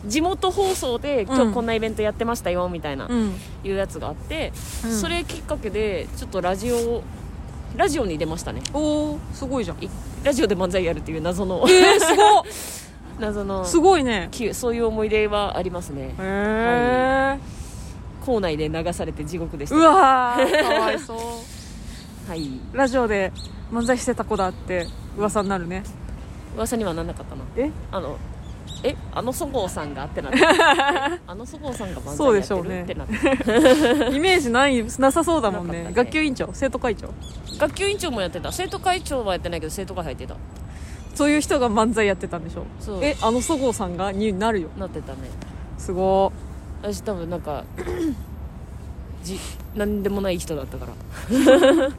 [0.07, 3.35] 地元放送で今日こんなイベントやってましたよみたいな、うん。
[3.65, 4.53] いうやつがあって、
[4.85, 4.93] うん。
[4.93, 7.03] それきっかけでちょっとラジオ
[7.77, 8.63] ラジオに出ましたね。
[8.73, 9.83] おおすごいじゃん。
[9.83, 9.91] い
[10.25, 11.65] ラジオで漫才やるっていう謎の。
[11.69, 12.43] えー、すごっ。
[13.21, 14.29] 謎のすごいね。
[14.31, 16.15] きそういう思い出はありますね。
[16.19, 17.39] へえ
[18.25, 19.77] 校内で流されて地獄でした。
[19.77, 21.19] うわーかわいそう。
[22.29, 22.51] はい。
[22.73, 23.33] ラジオで
[23.73, 24.87] 漫才してた子だって
[25.17, 25.83] 噂になるね。
[26.57, 27.43] 噂にはなんなかったな。
[27.57, 27.71] え？
[27.93, 28.17] あの
[28.83, 30.39] えあのそごうさんがってなって。
[31.27, 33.15] あのそごうさんが漫そう才やってるねってなって。
[34.17, 35.85] イメージないなさそうだもんね。
[35.85, 35.93] ね。
[35.93, 37.09] 学級委員長生徒会長。
[37.59, 38.51] 学級委員長もやってた。
[38.53, 40.37] 生徒会長はやってないけど生徒会入ってた。
[41.15, 43.05] そういう人が漫才やってたんでしょそう。
[43.05, 44.69] えあのそごうさんがになるよ。
[44.79, 45.19] なってたね。
[45.77, 46.33] すご
[46.83, 47.65] 私多分なんか
[49.23, 49.39] じ
[49.75, 50.93] 何でもない人だったから。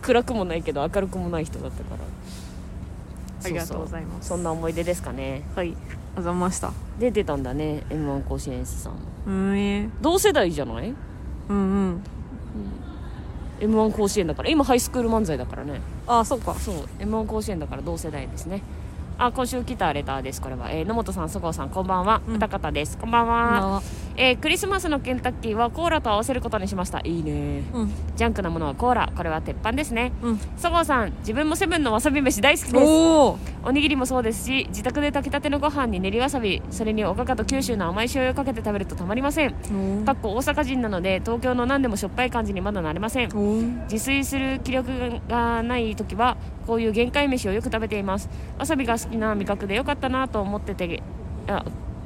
[0.00, 1.96] 暗くもないけど明るくもない人だったから。
[3.44, 4.28] ありがとうございます。
[4.28, 5.42] そんな思い出ですかね。
[5.54, 5.74] はい。
[5.74, 6.72] あざました。
[6.98, 8.92] 出てたんだね m 1甲子園さん。
[8.92, 10.94] もうんえ同世代じゃない？
[11.48, 11.60] うんう
[11.90, 12.00] ん。
[13.60, 14.48] m 1甲子園だから。
[14.50, 15.80] 今ハイスクール漫才だからね。
[16.06, 16.54] あそっか。
[16.54, 16.74] そう。
[17.00, 18.62] m 1甲子園だから同世代ですね。
[19.16, 20.40] あ今週来たレターです。
[20.40, 22.36] これは、えー野本さんそごうさんこんばんは、うん。
[22.36, 22.98] 歌方です。
[22.98, 23.82] こんばんは、あ
[24.16, 27.00] えークリスマスのケンタッキーはコーラと合わせることにしました。
[27.04, 27.62] いいね。
[27.72, 27.92] うん。
[28.16, 29.12] ジャンクなものはコーラ。
[29.16, 30.12] これは鉄板ですね。
[30.22, 30.40] うん。
[30.56, 32.84] そごうさん自分もセブンのわさび飯大好きです。
[32.84, 36.62] おおおにぎりもそうですし自宅で炊きたてのご飯に練りわさび。
[36.70, 39.54] それにおかかと九州の甘い醤油をかけて食べるとたまりません。
[40.04, 43.30] かっこ大阪人なので東京の何でもしょっぱい感じにまだなれません。
[43.34, 46.36] お自炊する気力がない時は
[46.66, 48.28] こういう限界飯をよく食べています。
[48.58, 51.02] わさびが好きな味覚でよかったなと思ってて
[51.48, 51.64] あ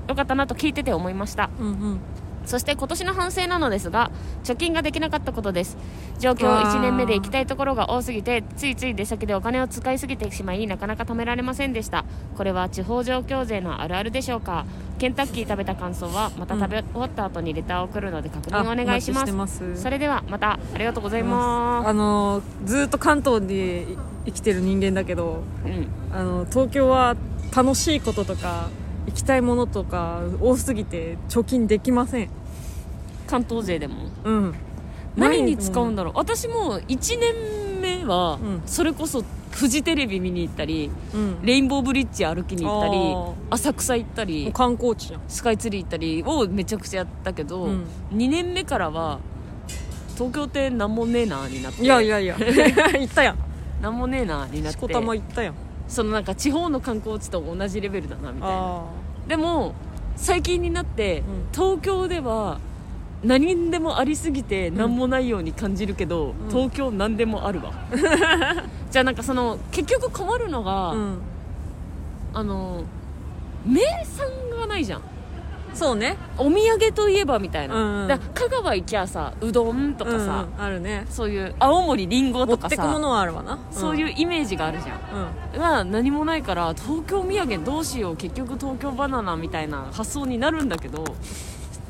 [0.08, 1.50] よかったなと聞いてて思いました。
[1.60, 2.00] うんうん。
[2.48, 4.10] そして今年の反省なのですが
[4.42, 5.76] 貯金ができなかったことです。
[6.18, 6.78] 上京わー。
[6.78, 12.06] 1年目で行きたいところが多すぎてついつい出先でお金を使いすぎてしまいなかなか貯められませんでした。
[12.38, 14.64] これは地方上京勢のあるあるでしょうか。
[14.98, 19.32] ケンタッキー食べた感想はまた食べ終わった後にレターを送るので確認お願いします。
[19.32, 19.76] ます。
[19.76, 23.86] それではまたありがとうございまあのずっと関東で
[24.24, 27.14] 生きてる人間だけどす、うん、あの東京は
[27.54, 28.70] 楽しいこととか
[29.08, 32.30] 行きたいものとか多すぎて貯金できません。
[33.26, 33.94] 関東勢でも。
[34.24, 34.54] うん。
[35.16, 36.14] 何に使うんだろう。
[36.16, 38.62] 私も1年目はうん。
[38.66, 41.42] それこそフジテレビ見に行ったりうん。
[41.42, 45.20] レインボーブリッジ歩きに行ったり浅草行ったり観光地じゃん。
[45.26, 47.84] スカイツリー行ったりをめちゃくちゃやったけど、うん。
[48.12, 49.20] 2年目からは
[50.14, 51.82] 東京ってなんもねえなになって。
[51.82, 52.36] いやいやいや。
[52.38, 53.38] 行ったやん。
[53.80, 55.54] なんもねえなになっしてこたま行ったやん
[55.88, 58.56] そのなんか地方の観光地と同じレベルだなみたいな。
[58.56, 58.84] あ
[59.26, 59.74] でも
[60.16, 61.24] 最近になって、うん。
[61.52, 62.58] 東京では
[63.22, 66.48] 何にでもありすぎて何もないように感じるけど、ん。
[66.50, 67.72] 東京何でもあるわ。
[68.90, 71.18] じゃあなんかその結局困るのが、あうん。
[72.34, 72.84] あの
[73.66, 74.28] 名産
[74.60, 75.02] がないじゃん
[75.78, 76.16] そうね。
[76.36, 78.08] お土産といえばみたいな、うんうん。
[78.08, 80.64] だから香川行きゃさうどんとかさ、うんうん。
[80.64, 81.06] あるね。
[81.08, 83.58] そういう青森りんご持とかさってくものはあるわな。
[83.70, 84.98] そういうイメージがあるじゃん、
[85.54, 85.60] うん。
[85.60, 91.04] が何もないから東京土産どうしよう結局東京バナナみたいな発想になるんだけど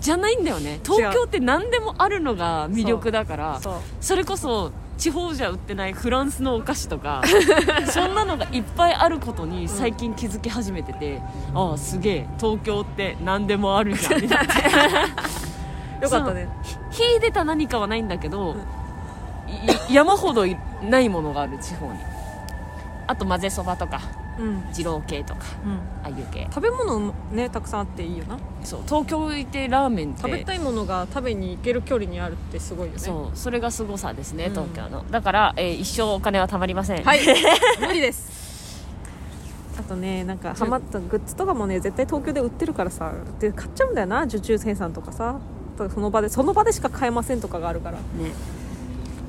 [0.01, 0.80] じゃないんだよね。
[0.84, 3.61] 東京って何でもあるのが魅力だから
[4.01, 7.22] それこそ地方じゃ売ってないフランスのお菓子とか
[7.90, 11.20] そんなのがいっぱいあることに最近気づき始めてて、
[11.55, 14.55] ああすげえ東京って何でもあるじゃん みたいな。
[16.03, 16.49] よかったね。
[16.90, 18.57] 秀でた何かはないんだけど、
[19.88, 21.99] い山ほどいないものがある地方に。
[23.07, 24.01] あと混ぜそばとか。
[24.22, 24.27] うん
[24.76, 25.72] 二郎系とかうん。
[25.72, 26.47] ああいう系。
[26.51, 28.39] 食べ物ねたくさんあっていいよな。
[28.64, 30.22] そう東京行ってラーメンって。
[30.22, 32.99] 食べたいものが食べに行ける距離にあるってすごいよね。
[32.99, 34.53] そうそれがすごさですねうん。
[34.53, 37.05] 東京の、だから、えー一生お金は貯まりません。
[37.05, 37.20] はい。
[37.80, 38.86] 無理です。
[39.78, 45.36] あとねなんかハマったグッズとかもね絶対東京で売ってるからさで買っちゃうんだよな受注生産とかさ。
[45.95, 47.99] その場でその場でしか買えませんとかがあるから。
[47.99, 48.32] ね。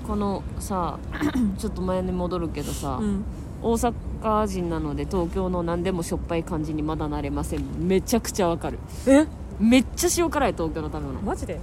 [0.08, 0.98] このさ
[1.60, 3.24] ちょっと前に戻るけどさ、うん
[3.62, 7.64] 大阪人なので東京の何でもしょっぱい感じにまだなれません。
[7.88, 8.80] めちゃくちゃわかる。
[9.08, 9.26] え？
[9.60, 11.22] めっちゃ塩辛い東京の食べ物。
[11.22, 11.60] マジで？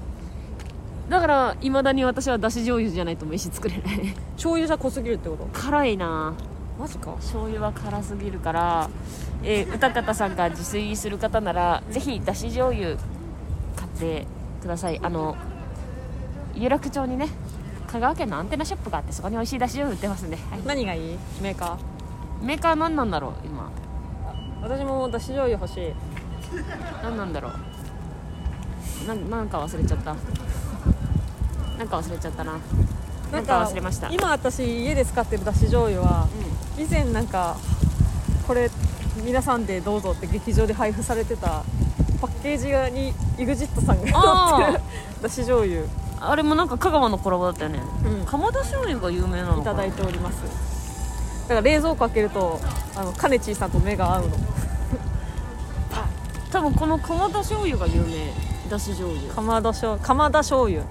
[1.09, 4.15] だからいまだに私はだし醤油じゃないと飯作れない。
[4.35, 5.47] 醤油じゃ濃すぎるってこと？
[5.53, 6.35] 辛いな。
[6.79, 7.13] マジか。
[7.13, 8.91] 醤油は辛すぎるから、
[9.43, 12.97] えー歌方さんが自炊する方ならぜひだし醤油
[13.77, 14.27] 買って
[14.61, 15.01] ください。
[15.03, 15.37] あの
[16.55, 17.29] 有楽町にね
[17.87, 21.19] 香川県のアンテナショップがあってそこに美味しいだし醤油売ってますんで、はい、何がいい？
[21.41, 21.79] メーカ
[22.43, 23.71] メーカー何なんだろう今。
[24.63, 25.93] ー私もだし醤油欲しい。
[27.03, 27.53] 何なんだろう。
[29.07, 30.17] なんなんか忘れちゃった。
[31.79, 32.59] なんか忘れちゃったな。
[33.33, 34.09] なんか忘れました。
[34.11, 36.29] 今私家で使ってるだし醤油は
[36.79, 37.57] 以前なんか
[38.47, 38.71] これ
[39.25, 41.65] 皆さんでどうぞって劇場で配布されてた
[42.27, 44.85] パッケージ側に EXIT さんがあー乗ってる
[45.23, 45.83] だし醤油、
[46.21, 47.81] あれもなんか香川のコラボだったよね。
[48.05, 48.27] うん。
[48.27, 49.63] 釜田醤油が有名なのかな。
[49.63, 50.43] いただいております。
[51.49, 52.61] だから冷蔵庫開けると
[52.97, 54.37] あのカネチーさんと目が合うの。
[56.51, 58.33] 多分この釜田醤油が有名。
[58.69, 59.33] だし醤油。
[59.33, 60.81] 釜田醤釜田醤油。
[60.81, 60.87] うん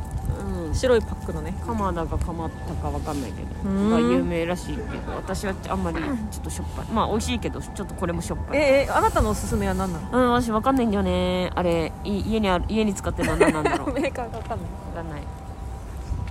[0.75, 1.53] 白いパックのね。
[1.65, 3.69] 鎌田か鎌田かわかんないけど。
[3.69, 3.89] うん。
[3.89, 5.97] が有名らしいけど私はあんまり
[6.31, 6.85] ちょっとしょっぱい。
[6.87, 8.57] まあ美味しいけどちょっとこれもしょっぱい。
[8.59, 10.09] ええあなたのおすすめは何なの？
[10.11, 11.51] うん私わかんないんだよね。
[11.55, 13.87] あれい家にある家に使ってるのは何なんだろう。
[13.89, 14.67] わ メーカーが分かんない。
[14.95, 15.21] かんない。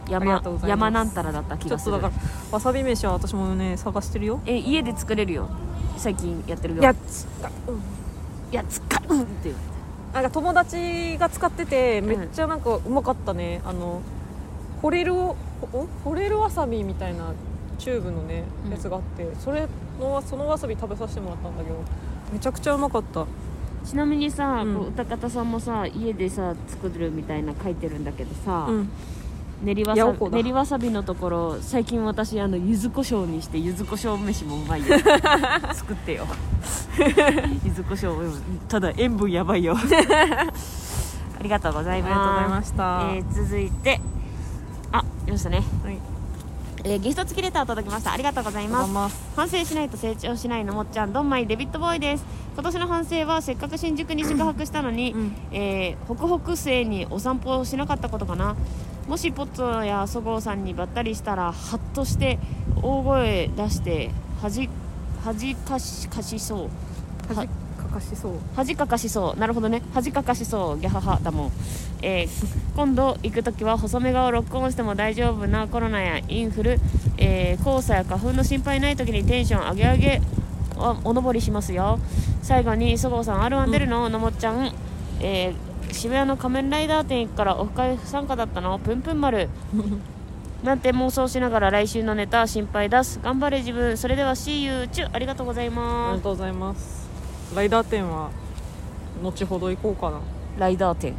[0.09, 1.95] 山山なんたらだった気ちょがする。
[1.95, 2.23] っとだから
[2.53, 4.41] わさび飯は私もね探してるよ。
[4.47, 5.49] え家で作れるよ。
[5.97, 6.83] 最近やってるよ。
[6.83, 7.51] やつか。
[7.69, 7.81] うん。
[8.51, 9.01] やつか。
[9.09, 9.57] うんっていう
[10.13, 14.01] なんか友達が使っててめっちゃなんかうまかったね、あの
[14.85, 17.33] ホレルホレルわさびみたいな
[17.79, 18.71] チューブのねうん。
[18.71, 19.67] やつがあって、それ
[19.99, 21.77] のそのわさび食べさせてもらったんだけど
[22.31, 23.25] めちゃくちゃうまかった。
[23.87, 24.75] ちなみにさ、うん。
[24.75, 28.91] こう歌方さんもさ家でさ作るみたいな書いてるんだけどさ、うん。
[29.65, 30.37] 練りわさ八百子だ。
[30.37, 34.99] 練りわさびのところ最近私あの柚子胡椒にして柚子胡椒飯もうまいよ。
[35.73, 36.27] 作ってよ。
[37.65, 38.59] 柚子胡椒うん。
[38.69, 39.77] ただ塩分やばいよ。
[41.41, 43.99] ありがとうございありがとうございまますした、えー続いて
[45.25, 45.99] あ来ましたね、はい。
[46.85, 48.13] えーギフト付きレター届きました。
[48.13, 49.17] ありがとうございます。
[49.35, 52.25] 反省しないと成長しないのもっちゃんどんまいデビッドボーイです。
[52.53, 55.37] 今年の反省はせっかく新宿に宿泊したのに、うん。
[55.51, 58.55] えー、北北西にお散歩をしなかったことかな。
[59.09, 62.39] もしポッツォやそごうさんにばったりしたらハッとして
[62.83, 64.11] 大声出して
[64.41, 64.69] 恥
[65.23, 66.69] 恥かしかしそう。
[67.35, 67.49] 恥
[67.95, 68.33] かかしそう。
[68.57, 69.39] 恥かかしそう。
[69.39, 69.83] なるほどね。
[69.95, 70.81] 恥かかしそう。
[70.81, 71.53] ギャハハだもん、
[72.03, 72.29] えー
[72.75, 76.81] 今度行く時は細め顔をロックオンしても大丈夫なコロナやインフル、
[77.19, 80.23] えー黄砂や花粉の心配ない時にテンション上げ上げ。
[80.77, 82.01] おお登りしますよ。
[82.43, 84.73] 最後にそごうさん R1 出るの、のもっちゃん、
[85.21, 88.81] えー渋谷の仮面ライダー店行くからオフ会不参加だったの？
[88.81, 89.49] プンプン丸。
[90.65, 93.21] なんて妄想しながら来週のネタ心配出す。
[93.23, 93.97] 頑張れ自分。
[93.97, 97.04] それでは See you チュありがとうございありますがとうございます
[97.55, 98.31] ライダー店は
[99.23, 100.21] 後ほど行こうかな。
[100.59, 101.15] ライダー店。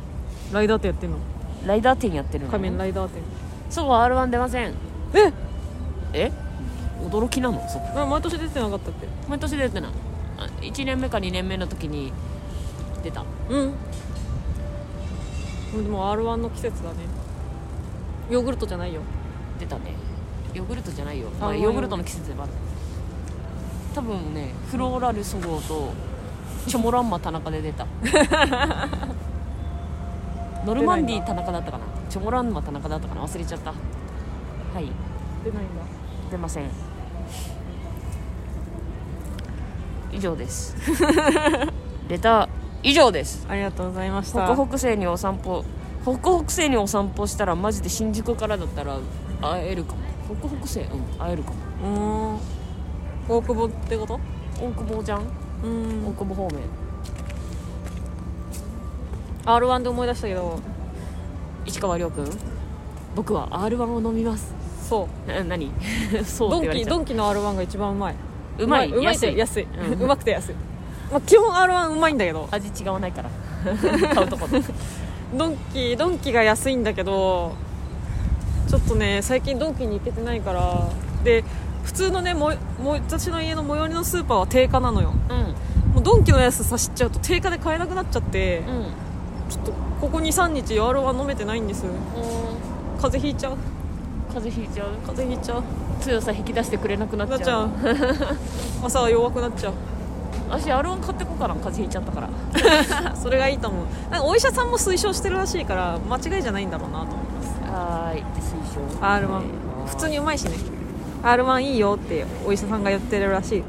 [0.51, 1.17] ライダー店やってんの？
[1.65, 3.21] ライダー店やってるの仮面ライダー店。
[3.69, 4.73] そう R1 出ません。
[5.13, 5.31] え？
[6.13, 6.31] え？
[7.01, 7.67] 驚きなの？
[7.69, 9.07] そな毎年出てなかったっけ？
[9.29, 9.91] 毎年出てない。
[10.37, 12.11] あ1年目か2年目の時に
[13.03, 13.23] 出た。
[13.49, 13.73] うん。
[15.83, 16.97] でも r 1の季節だね。
[18.29, 19.01] ヨーグルトじゃないよ。
[19.59, 19.93] 出たね。
[20.53, 22.53] ヨーグルトじゃないよ、あまあ、ヨーグルトの季節でもある。
[23.93, 25.91] 多分ねフローラルそごうと
[26.67, 27.85] チョモランマ田中で出た。
[30.65, 31.83] ノルマンディ田中だったかな。
[32.09, 33.21] チョモランマ田中だったかな。
[33.21, 33.71] 忘れちゃった。
[33.71, 33.75] は
[34.79, 34.85] い。
[35.43, 35.83] 出ないんだ。
[36.31, 36.69] 出ません。
[40.11, 40.75] 以上です。
[42.07, 42.49] レター
[42.81, 43.45] 以上です。
[43.49, 44.45] ありがとうございました。
[44.53, 45.63] 北北西にお散歩。
[46.03, 48.97] 北北西にお散歩したらマジで新宿からだったら
[49.41, 49.99] 会えるかも。
[50.39, 50.81] 北北西？
[50.81, 51.57] うん会えるかも。
[51.83, 53.37] うーん。
[53.37, 54.19] 大久保ってこと？
[54.59, 55.19] 大久保じゃん。
[55.19, 55.23] う
[55.65, 56.13] 大ん。
[56.15, 56.61] 久保方面。
[59.45, 60.59] R 1で思い出したけど。
[61.65, 62.29] 市川亮君。
[63.15, 64.53] 僕は r 1を飲みます。
[64.87, 65.29] そう。
[65.29, 65.71] な何？
[66.25, 66.85] そうドンって言われちゃう。
[66.85, 68.15] キドンキの r 1が一番うまい。
[68.59, 68.89] うまい？
[68.91, 69.37] うま安い？
[69.37, 70.01] 安い、うん。
[70.03, 70.55] うまくて安い、
[71.11, 72.47] まあ、基本 r 1うまいんだけど。
[72.51, 73.29] 味違わないから。
[74.13, 74.47] 買うとこ。
[74.47, 74.61] で
[75.35, 77.53] ドンキドンキが安いんだけど。
[78.67, 80.87] ちょっとね最近ドンキに行けてないから。
[81.23, 81.43] で
[81.85, 85.13] 普通のねもも私の家の最寄りのスーパーは定価なのよ。
[85.29, 85.93] うん。
[85.93, 88.85] もうドンキのやつさ知っちゃうと定価で買えなくなっちゃって、うん。
[89.49, 89.71] ちょっと
[90.01, 91.83] ここ23日ヤーロは飲めてないんです。
[92.97, 93.57] 風邪ひいちゃう。
[94.33, 94.87] 風邪ひいちゃう？
[95.07, 95.63] 風邪ひいちゃう。
[96.01, 97.39] 強さ引き出してくれなくなっちゃう。
[97.43, 97.69] ちゃう。
[98.83, 99.73] 朝は弱くなっちゃう。
[100.49, 103.15] 私アロン買ってこうかな風邪ひいちゃったから。
[103.15, 103.85] それがいいと思う。
[104.11, 107.61] なんかお医者さんも推奨してるらしいから間違いじゃないんだろうなと思います。
[107.71, 108.99] はーい推奨。
[108.99, 109.41] R1
[109.87, 110.51] 普通にうまいしね
[111.25, 113.63] R1 いいよってお医者さんが言ってるらしい。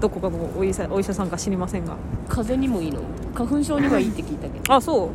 [0.00, 1.94] どこかのお医者お医者さんか知りませんが。
[2.26, 3.02] 風邪にもいいの？
[3.34, 4.64] 花粉症にはいいって聞いたけど。
[4.74, 5.10] あそう。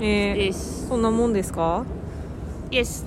[0.00, 1.84] えー、そんなもんですか？
[2.70, 3.04] イエス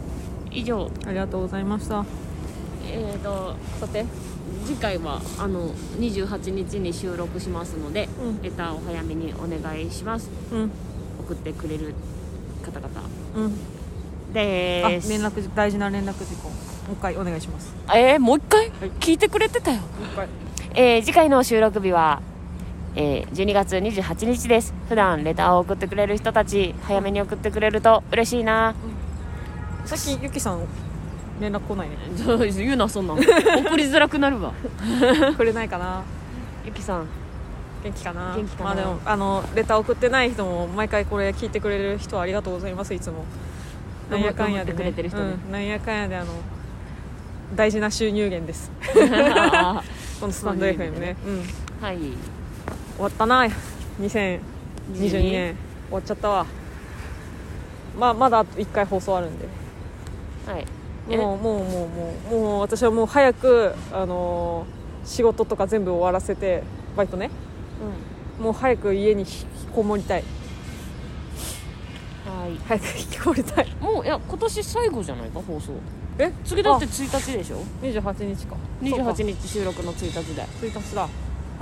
[0.51, 0.91] 以上。
[1.07, 2.05] ありがとうございました。
[2.85, 4.05] えーとさて
[4.65, 8.41] 次回はあの28日に収録しますので、うん。
[8.43, 10.29] レターを早めにお願いします。
[10.51, 10.71] うん。
[11.19, 11.95] 送ってくれる
[12.61, 12.89] 方々。
[13.37, 14.33] うん。
[14.33, 15.09] です。
[15.09, 16.51] 連絡大事な連絡事項
[16.91, 17.73] もう一回お願いします。
[17.95, 18.69] えー、もう一回、
[18.99, 19.77] 聞いてくれてたよ。
[19.77, 20.27] もう一回。
[20.73, 22.21] えー次回の収録日は、
[22.95, 24.73] えー12月28日です。
[24.89, 28.75] 普段レターを送ってくれる人たち早めに送ってくれると嬉しいな。
[29.85, 30.67] さっきゆきさん
[31.39, 31.95] 連絡来ないね。
[32.57, 33.23] 言うなそんなん 送
[33.77, 34.51] りづらくなるわ。
[35.37, 36.03] くれないかな。
[36.65, 37.07] ゆきさん。
[37.83, 38.35] 元気かな。
[38.35, 38.69] 元気かな。
[38.69, 43.23] まあでもあのレター送ってない人も毎回これ聞いてくれる人はありがとうございますいつも。
[44.09, 45.35] なんやかんやで、ね、くれてる人ね。
[45.45, 46.33] うん、なんやかんやであの
[47.55, 48.71] 大事な収入源です。
[48.81, 49.83] は
[50.19, 51.43] このスタンド FM ね、うん、い。
[52.95, 53.47] 終わったな。
[53.99, 55.55] 2022年。
[55.87, 56.45] 終わっちゃったわ。
[57.99, 59.47] まあまだあと1回放送あるんで。
[60.47, 60.65] はい。
[61.09, 61.17] え？
[61.17, 66.63] もうもうもうもうもう私はもう早くあのー仕事とか全部終わらせて
[66.95, 67.29] バイトね。
[68.39, 70.23] もう早く家に引きこもりたい。
[72.25, 72.57] はい。
[72.67, 73.75] 早く引きこもりたい。
[73.79, 75.73] もういや今年最後じゃないか放送
[76.23, 77.57] え次だって1日でしょ？
[77.57, 78.55] あ28日か。
[78.81, 80.45] 28日収録の1日で。
[80.61, 81.07] 日1日だ。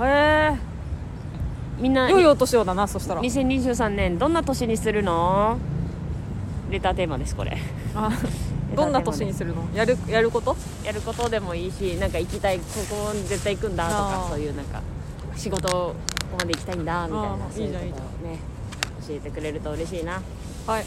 [0.06, 0.56] へ
[1.78, 3.22] みんなえ良いお年をだなそしたら。
[3.22, 5.56] 2023年どんな年にするの？
[6.70, 7.56] レターテーマですこれ。
[7.94, 8.10] あ
[8.76, 9.66] どんな年にするの？
[9.74, 10.54] やるやること？
[10.84, 12.64] やることでもいいしなんか行きたいこ
[13.08, 14.28] こに絶対行くんだとあかー。
[14.30, 14.82] そういうなんか
[15.36, 15.94] 仕事こ
[16.32, 18.38] こまで行きたいんだみたいあなーそういうことをね
[19.08, 20.20] 教えてくれると嬉しいな。
[20.66, 20.84] はい。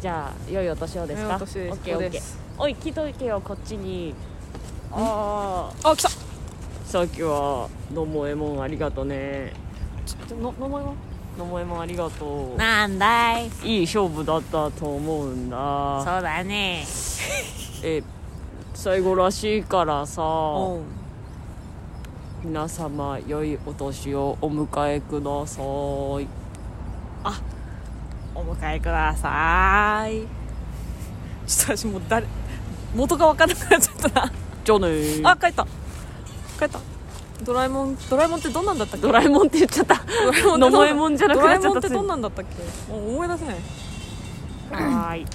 [0.00, 1.40] じゃあ良いお年をですか？
[1.56, 2.38] 良いお年です。
[2.44, 4.12] オおい聞いといてよこっちに。
[4.90, 6.08] ああ来た。
[6.08, 6.12] あ
[6.84, 9.52] さっきはのもえもんありがとね。
[10.04, 10.92] ちょの名前は
[11.38, 13.46] のもえもんありがとなんだい。
[13.46, 16.02] ういい勝負だったと思うんだ。
[16.04, 16.84] そうだね。
[17.84, 18.02] え
[18.74, 20.22] 最後らしいからさ。
[20.22, 20.82] うん。
[22.44, 26.26] 皆様良いお年をお迎えください。
[28.34, 30.22] お迎えください。
[31.46, 32.26] ちょっと私もう誰
[32.94, 34.32] 元が分かんなくなっちゃったな。
[34.64, 35.66] じゃあねーあ帰った。
[36.58, 36.80] 帰った。
[37.44, 39.06] ドラえもんドラえもんってどんなんだったっけ？
[39.06, 40.02] ドラえもんって言っちゃった。
[40.04, 41.74] ドラえもんってどんのもえもんじゃなくなっちゃった。
[41.74, 42.44] ドラえもんってどんなんだったっ
[42.88, 42.92] け？
[42.92, 43.56] もう思い出せない。
[44.70, 45.26] はーい。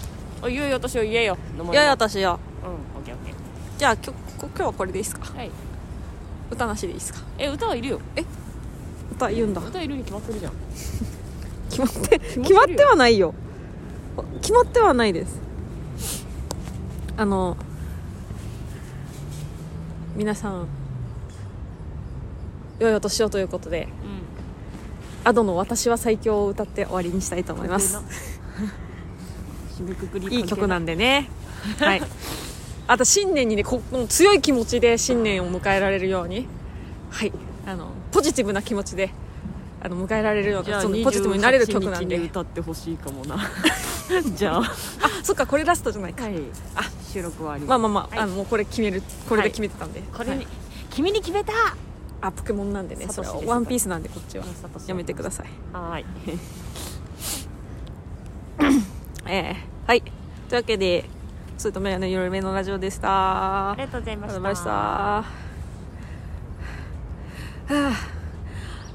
[0.42, 1.38] おい良いお年を言えよ。
[1.58, 3.34] のもえもんいやいや私やうんオッケーオッケ
[3.78, 5.26] じゃあ今日こ今日はこれでいいですか？
[5.26, 5.52] ーはい。
[6.52, 7.20] 歌なしでいいですか？
[7.38, 8.02] え歌はいるよ。
[9.14, 9.62] 歌言うんだ。
[9.62, 10.54] 歌いるに決まってるじゃん。
[11.70, 13.34] 決まって決決まってはないよ。
[14.42, 15.40] 決まってはないです
[17.16, 17.58] あの
[20.16, 20.68] 皆さん
[22.80, 24.24] 良いお年をということでうん。
[25.26, 27.98] アドの「私は最強」を歌って終わりにしたいと思います。
[30.30, 31.30] いい曲なんんでね。
[31.80, 32.02] はい。
[32.88, 36.48] あと新年にねここの強い気持ちで新年を迎えられるように
[37.10, 37.32] はい。
[37.66, 39.12] あのポジティブな気持ちで
[39.82, 43.38] あの迎えられるようなそのポジティブになれる曲なん28日でに歌ってほしいかもな。
[44.36, 44.60] じゃあ。
[44.60, 44.64] あ
[45.24, 46.26] そっかこれラストじゃないか。
[46.26, 46.36] はい。
[46.76, 46.82] あ
[47.14, 47.66] 収録はあり。
[47.66, 48.20] まあまあまあ,、はい。
[48.20, 50.48] あのもうこれ決めるこれで決めてたんで、これに、はい。
[50.90, 51.54] 君に決めた。
[52.22, 53.50] あポケモンなんでねそれはサトシです。
[53.50, 54.46] ワンピースなんでこっちは。
[54.88, 55.48] やめてください。
[55.74, 56.06] はーい。
[59.28, 59.56] ええ。
[59.86, 60.02] はい。
[60.02, 60.12] とい
[60.52, 61.06] うわけで
[61.58, 63.72] それとメガネ夜目のラジオでした。
[63.72, 64.36] ありがとうございました。
[64.36, 64.70] ありがとうございました。
[64.70, 65.26] は
[68.10, 68.13] あ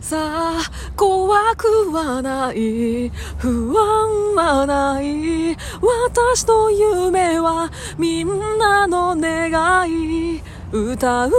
[0.08, 3.10] さあ怖くはない。
[3.36, 5.54] 不安はない。
[5.82, 8.28] 私の夢はみん
[8.58, 9.50] なの願
[9.90, 10.40] い。
[10.72, 11.30] 歌歌え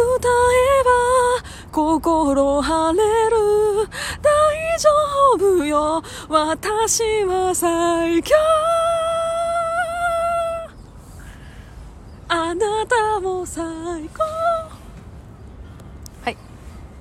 [0.83, 0.91] ば
[1.71, 3.89] 心晴れる。
[4.21, 4.89] 大丈
[5.33, 6.03] 夫よ。
[6.27, 8.35] 私は最強。
[12.27, 13.63] あなたも最
[14.09, 14.68] 高。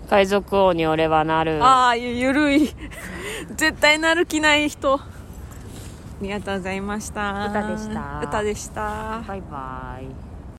[0.08, 1.62] 海賊王に俺はなる。
[1.62, 2.74] ああゆゆるい。
[3.56, 4.94] 絶対なる気ない人。
[4.94, 5.00] あ
[6.22, 7.46] りがとうございました。
[7.50, 8.20] 歌でした。
[8.22, 9.22] 歌でした。
[9.26, 10.27] バイバイ